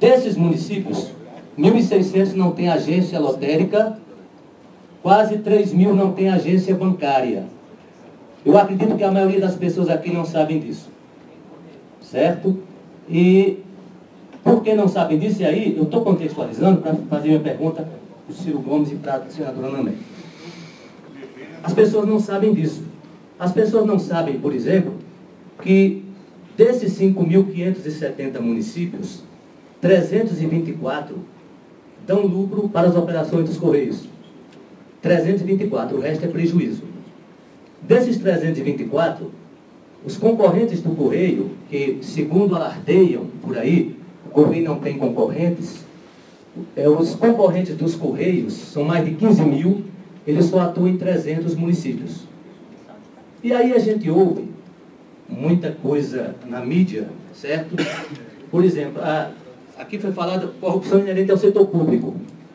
desses 0.00 0.36
municípios, 0.36 1.12
1.600 1.58 2.34
não 2.34 2.50
tem 2.50 2.68
agência 2.68 3.20
lotérica, 3.20 3.98
quase 5.02 5.38
3 5.38 5.72
mil 5.72 5.94
não 5.94 6.12
tem 6.12 6.28
agência 6.28 6.74
bancária. 6.74 7.44
Eu 8.44 8.58
acredito 8.58 8.96
que 8.96 9.04
a 9.04 9.10
maioria 9.10 9.40
das 9.40 9.54
pessoas 9.54 9.88
aqui 9.88 10.12
não 10.12 10.24
sabem 10.24 10.58
disso. 10.58 10.90
Certo? 12.02 12.58
E 13.08 13.58
por 14.42 14.62
que 14.62 14.74
não 14.74 14.88
sabem 14.88 15.18
disso? 15.18 15.42
E 15.42 15.46
aí 15.46 15.76
eu 15.76 15.84
estou 15.84 16.02
contextualizando 16.02 16.80
para 16.80 16.94
fazer 17.08 17.28
minha 17.28 17.40
pergunta 17.40 17.82
para 17.82 18.32
o 18.32 18.34
Ciro 18.34 18.58
Gomes 18.58 18.90
e 18.90 18.96
para 18.96 19.16
a 19.16 19.30
senadora 19.30 19.70
Namé. 19.70 19.92
As 21.64 21.72
pessoas 21.72 22.06
não 22.06 22.20
sabem 22.20 22.52
disso. 22.52 22.82
As 23.38 23.50
pessoas 23.50 23.86
não 23.86 23.98
sabem, 23.98 24.38
por 24.38 24.54
exemplo, 24.54 24.92
que 25.62 26.04
desses 26.58 26.92
5.570 26.98 28.38
municípios, 28.38 29.22
324 29.80 31.16
dão 32.06 32.26
lucro 32.26 32.68
para 32.68 32.88
as 32.88 32.94
operações 32.94 33.48
dos 33.48 33.56
Correios. 33.56 34.06
324, 35.00 35.96
o 35.96 36.00
resto 36.00 36.26
é 36.26 36.28
prejuízo. 36.28 36.82
Desses 37.80 38.18
324, 38.18 39.32
os 40.04 40.18
concorrentes 40.18 40.82
do 40.82 40.90
Correio, 40.90 41.52
que 41.70 41.98
segundo 42.02 42.54
alardeiam 42.54 43.24
por 43.40 43.56
aí, 43.56 43.96
o 44.26 44.28
Correio 44.28 44.64
não 44.64 44.78
tem 44.78 44.98
concorrentes, 44.98 45.82
é, 46.76 46.86
os 46.86 47.14
concorrentes 47.14 47.74
dos 47.74 47.94
Correios 47.94 48.52
são 48.52 48.84
mais 48.84 49.04
de 49.04 49.12
15 49.12 49.42
mil, 49.42 49.93
eles 50.26 50.46
só 50.46 50.60
atuam 50.60 50.88
em 50.88 50.96
300 50.96 51.54
municípios. 51.54 52.22
E 53.42 53.52
aí 53.52 53.72
a 53.72 53.78
gente 53.78 54.10
ouve 54.10 54.48
muita 55.28 55.70
coisa 55.70 56.34
na 56.46 56.60
mídia, 56.60 57.08
certo? 57.34 57.76
Por 58.50 58.64
exemplo, 58.64 59.02
a, 59.02 59.30
aqui 59.76 59.98
foi 59.98 60.12
falado 60.12 60.54
corrupção 60.60 61.00
inerente 61.00 61.30
ao 61.30 61.36
setor 61.36 61.66
público. 61.66 62.14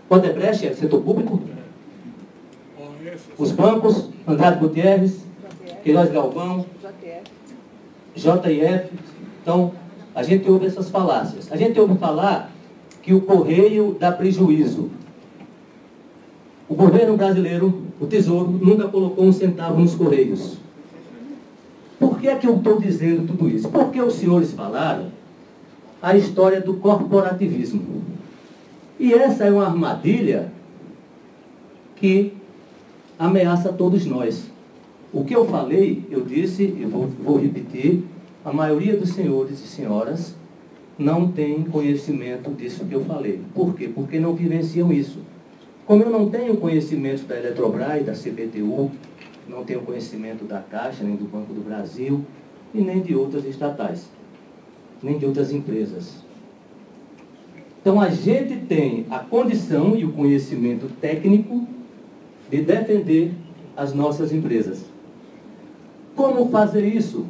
Odebrecht 0.09 0.65
é 0.65 0.73
setor 0.73 1.01
público? 1.01 1.39
Os 3.37 3.51
bancos, 3.51 4.09
Andrade 4.27 4.59
Gutierrez, 4.59 5.19
Queiroz 5.83 6.11
Galvão, 6.11 6.65
JF. 8.15 8.89
Então, 9.41 9.71
a 10.13 10.23
gente 10.23 10.49
ouve 10.49 10.65
essas 10.65 10.89
falácias. 10.89 11.51
A 11.51 11.55
gente 11.55 11.79
ouve 11.79 11.97
falar 11.97 12.51
que 13.01 13.13
o 13.13 13.21
correio 13.21 13.95
dá 13.99 14.11
prejuízo. 14.11 14.89
O 16.69 16.75
governo 16.75 17.17
brasileiro, 17.17 17.81
o 17.99 18.05
Tesouro, 18.05 18.51
nunca 18.51 18.87
colocou 18.87 19.25
um 19.25 19.33
centavo 19.33 19.81
nos 19.81 19.95
correios. 19.95 20.57
Por 21.99 22.19
que 22.19 22.27
é 22.27 22.35
que 22.35 22.47
eu 22.47 22.57
estou 22.57 22.79
dizendo 22.79 23.25
tudo 23.25 23.49
isso? 23.49 23.67
Porque 23.69 23.99
os 23.99 24.13
senhores 24.13 24.53
falaram 24.53 25.07
a 25.99 26.15
história 26.15 26.61
do 26.61 26.75
corporativismo. 26.75 28.03
E 28.99 29.11
essa 29.13 29.45
é 29.45 29.51
uma 29.51 29.65
armadilha 29.65 30.51
que 31.95 32.33
ameaça 33.17 33.73
todos 33.73 34.05
nós. 34.05 34.49
O 35.11 35.25
que 35.25 35.35
eu 35.35 35.45
falei, 35.47 36.05
eu 36.11 36.21
disse, 36.21 36.63
e 36.63 36.85
vou, 36.85 37.09
vou 37.23 37.39
repetir, 37.39 38.03
a 38.45 38.53
maioria 38.53 38.95
dos 38.95 39.09
senhores 39.09 39.59
e 39.59 39.67
senhoras 39.67 40.35
não 40.99 41.31
tem 41.31 41.63
conhecimento 41.63 42.51
disso 42.51 42.85
que 42.85 42.93
eu 42.93 43.03
falei. 43.05 43.41
Por 43.55 43.73
quê? 43.73 43.89
Porque 43.93 44.19
não 44.19 44.35
vivenciam 44.35 44.93
isso. 44.93 45.17
Como 45.89 46.03
eu 46.03 46.11
não 46.11 46.29
tenho 46.29 46.55
conhecimento 46.57 47.25
da 47.25 47.35
Eletrobras, 47.35 48.05
da 48.05 48.13
CBTU, 48.13 48.91
não 49.47 49.65
tenho 49.65 49.81
conhecimento 49.81 50.45
da 50.45 50.59
Caixa, 50.59 51.03
nem 51.03 51.15
do 51.15 51.25
Banco 51.25 51.51
do 51.51 51.61
Brasil, 51.61 52.23
e 52.75 52.79
nem 52.79 53.01
de 53.01 53.15
outras 53.15 53.43
estatais, 53.43 54.07
nem 55.01 55.17
de 55.17 55.25
outras 55.25 55.51
empresas. 55.51 56.17
Então 57.81 57.99
a 57.99 58.07
gente 58.07 58.55
tem 58.67 59.07
a 59.09 59.17
condição 59.17 59.95
e 59.95 60.05
o 60.05 60.11
conhecimento 60.11 60.87
técnico 61.01 61.67
de 62.51 62.61
defender 62.61 63.33
as 63.75 63.91
nossas 63.91 64.31
empresas. 64.31 64.85
Como 66.15 66.49
fazer 66.49 66.85
isso 66.85 67.25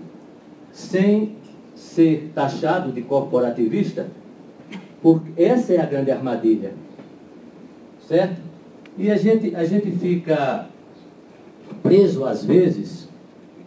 sem 0.73 1.37
ser 1.73 2.33
taxado 2.35 2.91
de 2.91 3.03
corporativista? 3.03 4.07
Porque 5.01 5.41
essa 5.41 5.71
é 5.71 5.79
a 5.79 5.85
grande 5.85 6.11
armadilha. 6.11 6.73
Certo? 8.05 8.48
E 8.99 9.09
a 9.09 9.15
gente, 9.15 9.55
a 9.55 9.63
gente 9.63 9.89
fica 9.91 10.67
preso, 11.81 12.25
às 12.25 12.43
vezes, 12.43 13.07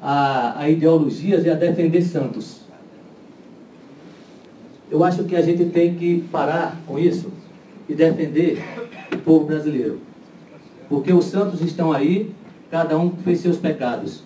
a, 0.00 0.60
a 0.60 0.68
ideologias 0.68 1.46
e 1.46 1.48
a 1.48 1.54
defender 1.54 2.02
santos. 2.02 2.60
Eu 4.90 5.02
acho 5.02 5.24
que 5.24 5.34
a 5.34 5.40
gente 5.40 5.64
tem 5.70 5.94
que 5.94 6.22
parar 6.30 6.78
com 6.86 6.98
isso 6.98 7.32
e 7.88 7.94
defender 7.94 8.62
o 9.10 9.18
povo 9.20 9.46
brasileiro. 9.46 10.00
Porque 10.86 11.10
os 11.14 11.24
santos 11.24 11.62
estão 11.62 11.90
aí, 11.90 12.30
cada 12.70 12.98
um 12.98 13.10
fez 13.24 13.38
seus 13.40 13.56
pecados. 13.56 14.22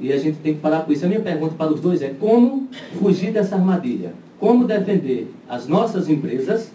E 0.00 0.10
a 0.10 0.16
gente 0.16 0.38
tem 0.38 0.54
que 0.54 0.60
parar 0.60 0.86
com 0.86 0.92
isso. 0.92 1.04
A 1.04 1.08
minha 1.08 1.20
pergunta 1.20 1.56
para 1.56 1.74
os 1.74 1.80
dois 1.80 2.00
é 2.00 2.14
como 2.18 2.70
fugir 2.98 3.32
dessa 3.32 3.56
armadilha? 3.56 4.14
Como 4.40 4.64
defender 4.64 5.30
as 5.46 5.68
nossas 5.68 6.08
empresas 6.08 6.70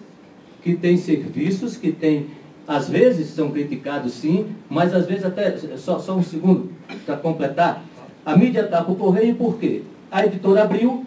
que 0.61 0.75
têm 0.75 0.95
serviços, 0.95 1.75
que 1.75 1.91
têm, 1.91 2.27
às 2.67 2.89
vezes 2.89 3.29
são 3.29 3.51
criticados 3.51 4.13
sim, 4.13 4.47
mas 4.69 4.93
às 4.93 5.05
vezes 5.05 5.25
até, 5.25 5.57
só, 5.77 5.99
só 5.99 6.15
um 6.15 6.23
segundo 6.23 6.71
para 7.05 7.17
completar, 7.17 7.83
a 8.25 8.37
mídia 8.37 8.61
está 8.61 8.83
com 8.83 8.93
o 8.93 8.95
Correio 8.95 9.35
por 9.35 9.57
quê? 9.57 9.81
A 10.09 10.25
editora 10.25 10.63
Abril 10.63 11.05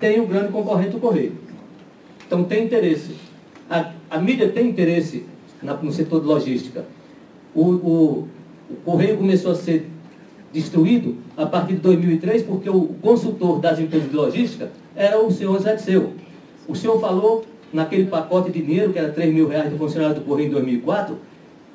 tem 0.00 0.20
um 0.20 0.26
grande 0.26 0.52
concorrente 0.52 0.96
o 0.96 1.00
Correio. 1.00 1.32
Então 2.26 2.44
tem 2.44 2.64
interesse. 2.64 3.16
A, 3.68 3.92
a 4.10 4.18
mídia 4.18 4.48
tem 4.48 4.68
interesse 4.68 5.26
na, 5.62 5.74
no 5.74 5.92
setor 5.92 6.20
de 6.20 6.26
logística. 6.26 6.84
O, 7.54 7.62
o, 7.62 8.28
o 8.70 8.76
Correio 8.84 9.16
começou 9.16 9.52
a 9.52 9.54
ser 9.54 9.90
destruído 10.52 11.16
a 11.36 11.44
partir 11.44 11.74
de 11.74 11.80
2003, 11.80 12.42
porque 12.44 12.70
o 12.70 12.94
consultor 13.02 13.60
das 13.60 13.78
empresas 13.78 14.10
de 14.10 14.16
logística 14.16 14.70
era 14.96 15.20
o 15.20 15.30
senhor 15.30 15.58
Zé 15.60 15.76
Seu. 15.76 16.12
O 16.66 16.74
senhor 16.74 17.00
falou 17.00 17.44
naquele 17.72 18.06
pacote 18.06 18.50
de 18.50 18.62
dinheiro, 18.62 18.92
que 18.92 18.98
era 18.98 19.12
3 19.12 19.32
mil 19.32 19.48
reais 19.48 19.70
do 19.70 19.76
funcionário 19.76 20.16
do 20.16 20.22
Correio 20.22 20.48
em 20.48 20.52
2004, 20.52 21.18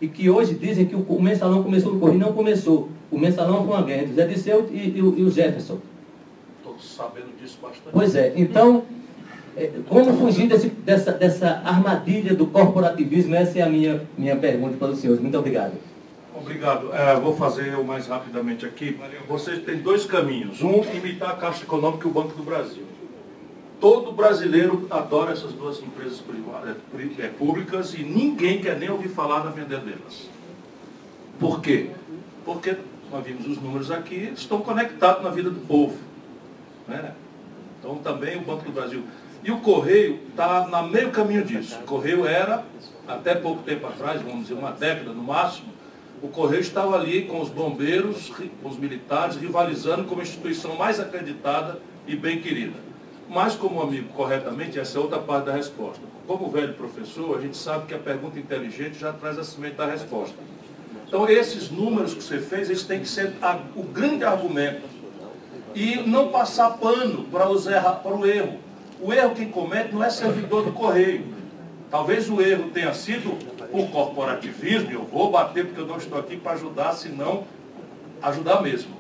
e 0.02 0.08
que 0.08 0.30
hoje 0.30 0.54
dizem 0.54 0.86
que 0.86 0.96
o 0.96 1.22
mensalão 1.22 1.64
começou 1.64 1.94
no 1.94 2.00
Correio. 2.00 2.20
Não 2.20 2.34
começou. 2.34 2.90
O 3.10 3.18
mensalão 3.18 3.66
foi 3.66 3.76
uma 3.76 3.84
guerra 3.84 4.02
entre 4.02 4.14
o 4.14 4.16
Zé 4.16 4.28
Disseu 4.28 4.70
e, 4.72 4.78
e, 4.78 4.98
e 4.98 5.02
o 5.02 5.32
Jefferson. 5.32 5.80
Estou 6.58 6.78
sabendo 6.80 7.28
disso 7.40 7.60
bastante. 7.62 7.90
Pois 7.92 8.16
é. 8.16 8.34
Então, 8.36 8.84
é, 9.56 9.70
como 9.88 10.14
fugir 10.18 10.48
desse, 10.48 10.68
dessa, 10.68 11.12
dessa 11.12 11.62
armadilha 11.64 12.34
do 12.34 12.48
corporativismo? 12.48 13.36
Essa 13.36 13.60
é 13.60 13.62
a 13.62 13.70
minha, 13.70 14.02
minha 14.18 14.36
pergunta 14.36 14.76
para 14.78 14.90
os 14.90 15.00
senhores. 15.00 15.22
Muito 15.22 15.38
obrigado. 15.38 15.74
Obrigado. 16.36 16.94
É, 16.94 17.16
vou 17.20 17.36
fazer 17.36 17.76
o 17.78 17.84
mais 17.84 18.08
rapidamente 18.08 18.66
aqui. 18.66 19.00
Vocês 19.28 19.60
têm 19.60 19.78
dois 19.78 20.06
caminhos. 20.06 20.62
Um, 20.62 20.84
imitar 20.96 21.30
a 21.30 21.36
Caixa 21.36 21.64
Econômica 21.64 22.08
e 22.08 22.12
o 22.12 22.14
Banco 22.14 22.36
do 22.36 22.44
Brasil. 22.44 22.84
Todo 23.84 24.14
brasileiro 24.14 24.88
adora 24.90 25.34
essas 25.34 25.52
duas 25.52 25.84
empresas 25.84 26.22
privadas, 26.22 26.78
é, 27.20 27.28
públicas 27.28 27.94
e 27.94 28.02
ninguém 28.02 28.62
quer 28.62 28.80
nem 28.80 28.90
ouvir 28.90 29.10
falar 29.10 29.44
na 29.44 29.50
venda 29.50 29.78
delas. 29.78 30.30
Por 31.38 31.60
quê? 31.60 31.90
Porque, 32.46 32.78
nós 33.12 33.26
vimos 33.26 33.46
os 33.46 33.62
números 33.62 33.92
aqui, 33.92 34.32
estão 34.34 34.62
conectados 34.62 35.22
na 35.22 35.30
vida 35.32 35.50
do 35.50 35.60
povo. 35.68 35.98
Né? 36.88 37.14
Então 37.78 37.98
também 37.98 38.38
o 38.38 38.42
Banco 38.46 38.64
do 38.64 38.72
Brasil. 38.72 39.04
E 39.44 39.52
o 39.52 39.60
Correio 39.60 40.18
está 40.30 40.66
na 40.66 40.82
meio 40.82 41.12
caminho 41.12 41.44
disso. 41.44 41.78
O 41.82 41.84
Correio 41.84 42.26
era, 42.26 42.64
até 43.06 43.36
pouco 43.36 43.64
tempo 43.64 43.86
atrás, 43.86 44.22
vamos 44.22 44.44
dizer 44.44 44.54
uma 44.54 44.72
década 44.72 45.12
no 45.12 45.24
máximo, 45.24 45.74
o 46.22 46.30
Correio 46.30 46.62
estava 46.62 46.96
ali 46.96 47.24
com 47.24 47.42
os 47.42 47.50
bombeiros, 47.50 48.32
com 48.62 48.70
os 48.70 48.78
militares, 48.78 49.36
rivalizando 49.36 50.06
como 50.06 50.22
a 50.22 50.24
instituição 50.24 50.74
mais 50.78 51.02
acreditada 51.02 51.82
e 52.08 52.16
bem 52.16 52.40
querida. 52.40 52.93
Mas, 53.30 53.56
como 53.56 53.82
amigo, 53.82 54.10
corretamente, 54.14 54.80
essa 54.80 54.98
é 54.98 55.02
outra 55.02 55.20
parte 55.20 55.46
da 55.46 55.54
resposta. 55.54 56.02
Como 56.28 56.50
velho 56.50 56.74
professor, 56.74 57.38
a 57.38 57.42
gente 57.42 57.58
sabe 57.58 57.88
que 57.88 57.94
a 57.94 58.00
pergunta 58.00 58.38
inteligente 58.38 59.00
já 59.00 59.12
traz 59.12 59.38
a 59.40 59.44
semente 59.44 59.76
da 59.76 59.86
resposta. 59.86 60.36
Então, 61.08 61.28
esses 61.28 61.70
números 61.70 62.14
que 62.14 62.24
você 62.24 62.40
fez, 62.40 62.70
eles 62.70 62.84
têm 62.84 63.00
que 63.00 63.08
ser 63.08 63.34
o 63.76 63.84
grande 63.84 64.24
argumento. 64.24 64.82
E 65.76 65.98
não 66.08 66.30
passar 66.30 66.72
pano 66.78 67.24
para, 67.26 67.50
o 67.50 68.26
erro. 68.26 68.60
O 69.02 69.12
erro 69.12 69.34
que 69.34 69.46
comete 69.48 69.94
não 69.94 70.04
é 70.04 70.10
servidor 70.10 70.64
do 70.64 70.72
Correio. 70.72 71.34
Talvez 71.90 72.30
o 72.30 72.42
erro 72.42 72.70
tenha 72.72 72.94
sido 72.94 73.38
por 73.72 73.90
corporativismo, 73.90 74.92
eu 74.92 75.04
vou 75.04 75.32
bater 75.32 75.66
porque 75.66 75.82
eu 75.82 75.88
não 75.88 75.98
estou 75.98 76.20
aqui 76.20 76.38
para 76.38 76.54
ajudar, 76.54 76.94
senão 76.94 77.44
ajudar 78.22 78.62
mesmo. 78.62 78.96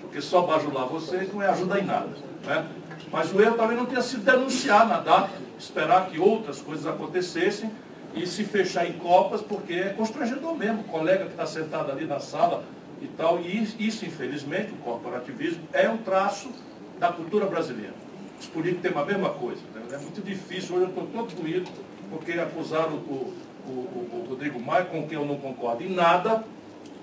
Porque 0.00 0.20
só 0.20 0.42
bajular 0.42 0.86
vocês 0.86 1.32
não 1.32 1.42
é 1.42 1.48
ajuda 1.48 1.78
em 1.80 1.84
nada. 1.84 2.10
Né? 2.44 2.66
Mas 3.10 3.32
o 3.32 3.40
erro 3.40 3.56
também 3.56 3.76
não 3.76 3.86
tenha 3.86 4.02
sido 4.02 4.24
denunciar 4.24 4.86
na 4.86 5.00
data, 5.00 5.30
esperar 5.58 6.08
que 6.08 6.18
outras 6.18 6.60
coisas 6.60 6.86
acontecessem 6.86 7.70
e 8.14 8.26
se 8.26 8.44
fechar 8.44 8.86
em 8.86 8.94
copas, 8.94 9.40
porque 9.40 9.74
é 9.74 9.88
constrangedor 9.90 10.56
mesmo. 10.56 10.80
O 10.80 10.84
colega 10.84 11.24
que 11.24 11.30
está 11.30 11.46
sentado 11.46 11.90
ali 11.90 12.06
na 12.06 12.20
sala 12.20 12.64
e 13.00 13.06
tal, 13.06 13.40
e 13.40 13.64
isso, 13.78 14.04
infelizmente, 14.04 14.72
o 14.72 14.76
corporativismo 14.76 15.62
é 15.72 15.88
um 15.88 15.98
traço 15.98 16.50
da 16.98 17.08
cultura 17.12 17.46
brasileira. 17.46 17.94
Os 18.40 18.46
políticos 18.46 18.90
têm 18.90 19.00
a 19.00 19.04
mesma 19.04 19.30
coisa. 19.30 19.60
Né? 19.74 19.82
É 19.92 19.98
muito 19.98 20.20
difícil, 20.22 20.76
hoje 20.76 20.84
eu 20.84 20.88
estou 20.88 21.06
todo 21.06 21.34
doído, 21.40 21.70
porque 22.10 22.32
acusaram 22.32 22.94
o, 22.94 23.34
o, 23.66 23.70
o, 23.70 24.10
o 24.12 24.26
Rodrigo 24.28 24.60
Maia, 24.60 24.84
com 24.84 25.06
quem 25.06 25.18
eu 25.18 25.24
não 25.24 25.36
concordo 25.36 25.82
em 25.82 25.92
nada, 25.92 26.44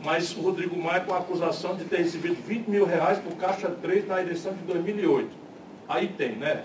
mas 0.03 0.35
o 0.35 0.41
Rodrigo 0.41 0.77
Maia 0.77 1.01
com 1.01 1.13
a 1.13 1.17
acusação 1.17 1.75
de 1.75 1.85
ter 1.85 1.97
recebido 1.97 2.35
20 2.45 2.67
mil 2.67 2.85
reais 2.85 3.19
por 3.19 3.35
Caixa 3.37 3.69
3 3.69 4.07
na 4.07 4.21
eleição 4.21 4.53
de 4.53 4.61
2008. 4.63 5.44
Aí 5.87 6.07
tem, 6.07 6.35
né? 6.35 6.63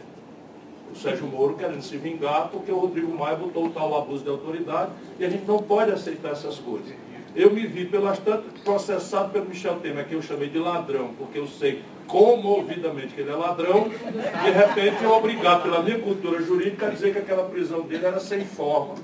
O 0.93 0.97
Sérgio 0.97 1.27
Moro 1.27 1.55
querendo 1.55 1.83
se 1.83 1.97
vingar 1.97 2.49
porque 2.49 2.73
o 2.73 2.79
Rodrigo 2.79 3.17
Maia 3.17 3.37
botou 3.37 3.67
o 3.67 3.71
tal 3.71 3.97
abuso 3.97 4.25
de 4.25 4.31
autoridade 4.31 4.91
e 5.19 5.25
a 5.25 5.31
gente 5.31 5.45
não 5.47 5.59
pode 5.59 5.93
aceitar 5.93 6.33
essas 6.33 6.59
coisas. 6.59 6.93
Eu 7.35 7.53
me 7.53 7.65
vi 7.65 7.85
pelas 7.85 8.19
tantas 8.19 8.61
processado 8.63 9.31
pelo 9.31 9.47
Michel 9.47 9.77
Temer, 9.77 10.07
que 10.09 10.15
eu 10.15 10.23
chamei 10.23 10.49
de 10.49 10.59
ladrão, 10.59 11.11
porque 11.17 11.39
eu 11.39 11.47
sei 11.47 11.81
comovidamente 12.09 13.15
que 13.15 13.21
ele 13.21 13.31
é 13.31 13.37
ladrão, 13.37 13.89
de 13.89 14.51
repente 14.51 15.05
eu 15.05 15.13
obrigado 15.13 15.63
pela 15.63 15.81
minha 15.81 16.01
cultura 16.01 16.43
jurídica 16.43 16.89
a 16.89 16.91
dizer 16.91 17.13
que 17.13 17.21
aquela 17.21 17.45
prisão 17.45 17.83
dele 17.83 18.05
era 18.05 18.19
sem 18.19 18.45
forma 18.45 18.97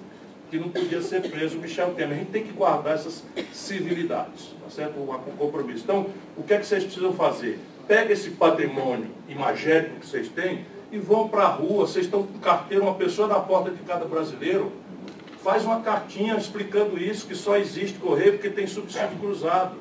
que 0.51 0.59
não 0.59 0.69
podia 0.69 1.03
ser 1.03 1.23
preso 1.23 1.59
o 1.59 1.61
Michel 1.61 1.93
Temer. 1.95 2.17
A 2.17 2.19
gente 2.19 2.31
tem 2.31 2.45
que 2.45 2.53
guardar 2.53 2.95
essas 2.95 3.25
civilidades, 3.53 4.55
tá 4.63 4.71
certo? 4.71 4.99
O, 4.99 5.07
compromisso. 5.37 5.83
Então, 5.85 6.07
o 6.37 6.43
que 6.43 6.55
é 6.55 6.59
que 6.59 6.67
vocês 6.67 6.85
precisam 6.85 7.13
fazer? 7.13 7.59
Pega 7.87 8.13
esse 8.13 8.31
patrimônio 8.31 9.09
imagético 9.29 10.01
que 10.01 10.07
vocês 10.07 10.29
têm 10.29 10.65
e 10.91 10.99
vão 10.99 11.29
para 11.29 11.45
a 11.45 11.49
rua. 11.49 11.87
Vocês 11.87 12.07
estão 12.07 12.23
com 12.25 12.39
carteira, 12.39 12.83
uma 12.83 12.95
pessoa 12.95 13.29
na 13.29 13.39
porta 13.39 13.71
de 13.71 13.83
cada 13.85 14.05
brasileiro. 14.05 14.73
Faz 15.43 15.65
uma 15.65 15.81
cartinha 15.81 16.35
explicando 16.35 16.99
isso, 16.99 17.27
que 17.27 17.35
só 17.35 17.57
existe 17.57 17.99
correio 17.99 18.33
porque 18.33 18.51
tem 18.51 18.67
subsídio 18.67 19.17
cruzado. 19.21 19.77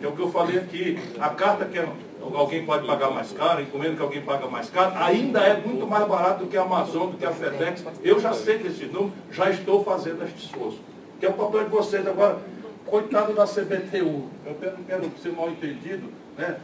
É 0.00 0.06
o 0.06 0.12
que 0.12 0.20
eu 0.20 0.30
falei 0.30 0.58
aqui. 0.58 0.98
A 1.18 1.30
carta 1.30 1.64
que 1.64 1.78
é 1.78 1.88
alguém 2.34 2.64
pode 2.64 2.86
pagar 2.86 3.10
mais 3.10 3.32
caro, 3.32 3.60
encomenda 3.60 3.96
que 3.96 4.02
alguém 4.02 4.22
paga 4.22 4.46
mais 4.46 4.70
caro, 4.70 4.92
ainda 4.96 5.40
é 5.40 5.56
muito 5.60 5.86
mais 5.86 6.06
barato 6.06 6.44
do 6.44 6.50
que 6.50 6.56
a 6.56 6.62
Amazon, 6.62 7.10
do 7.10 7.16
que 7.16 7.26
a 7.26 7.32
FedEx. 7.32 7.84
Eu 8.02 8.20
já 8.20 8.32
sei 8.32 8.58
desse 8.58 8.84
número, 8.86 9.12
já 9.30 9.50
estou 9.50 9.82
fazendo 9.82 10.24
este 10.24 10.46
esforço. 10.46 10.78
Que 11.18 11.26
é 11.26 11.28
o 11.28 11.32
papel 11.32 11.64
de 11.64 11.70
vocês 11.70 12.06
agora. 12.06 12.38
Coitado 12.86 13.32
da 13.32 13.46
CBTU, 13.46 14.28
eu 14.44 14.72
não 14.76 14.84
quero 14.84 15.10
ser 15.20 15.32
mal 15.32 15.48
entendido, 15.48 16.08
né? 16.36 16.56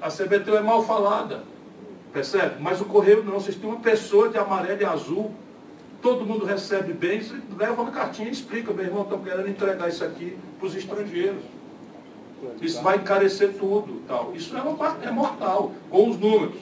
A 0.00 0.08
CBTU 0.08 0.56
é 0.56 0.60
mal 0.60 0.84
falada, 0.84 1.42
percebe? 2.12 2.56
Mas 2.60 2.80
o 2.80 2.84
Correio 2.84 3.24
não, 3.24 3.34
vocês 3.34 3.56
têm 3.56 3.68
uma 3.68 3.80
pessoa 3.80 4.28
de 4.28 4.38
amarelo 4.38 4.80
e 4.80 4.84
azul, 4.84 5.32
todo 6.00 6.24
mundo 6.24 6.44
recebe 6.44 6.92
bem, 6.92 7.22
você 7.22 7.34
leva 7.56 7.80
uma 7.80 7.90
cartinha 7.90 8.28
e 8.28 8.32
explica, 8.32 8.72
meu 8.72 8.84
irmão, 8.84 9.02
estão 9.02 9.18
querendo 9.20 9.48
entregar 9.48 9.88
isso 9.88 10.04
aqui 10.04 10.38
para 10.58 10.66
os 10.66 10.76
estrangeiros. 10.76 11.42
Isso 12.60 12.82
vai 12.82 12.96
encarecer 12.96 13.54
tudo. 13.54 14.02
Tal. 14.06 14.32
Isso 14.34 14.54
é, 14.56 14.60
uma, 14.60 14.96
é 15.02 15.10
mortal, 15.10 15.72
com 15.90 16.10
os 16.10 16.18
números. 16.18 16.56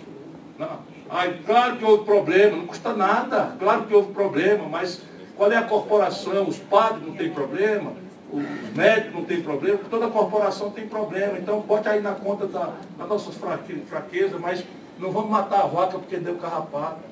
Não. 0.59 0.79
Ai, 1.11 1.41
claro 1.45 1.77
que 1.77 1.85
houve 1.85 2.05
problema, 2.05 2.57
não 2.57 2.67
custa 2.67 2.95
nada, 2.95 3.57
claro 3.59 3.85
que 3.85 3.95
houve 3.95 4.13
problema, 4.13 4.67
mas 4.69 5.03
qual 5.37 5.51
é 5.53 5.57
a 5.57 5.63
corporação? 5.63 6.49
Os 6.49 6.59
padres 6.59 7.07
não 7.07 7.15
têm 7.15 7.31
problema, 7.31 7.93
os 8.33 8.75
médicos 8.75 9.15
não 9.15 9.25
têm 9.25 9.43
problema, 9.43 9.79
toda 9.91 10.09
corporação 10.09 10.71
tem 10.71 10.89
problema. 10.89 11.39
Então 11.39 11.61
pode 11.63 11.89
aí 11.89 12.01
na 12.01 12.13
conta 12.13 12.47
da, 12.47 12.73
das 12.99 13.09
nossas 13.09 13.35
fraquezas, 13.87 14.41
mas 14.41 14.65
não 14.99 15.11
vamos 15.11 15.31
matar 15.31 15.61
a 15.61 15.67
vaca 15.67 15.99
porque 15.99 16.17
deu 16.17 16.37
carrapato. 16.37 17.12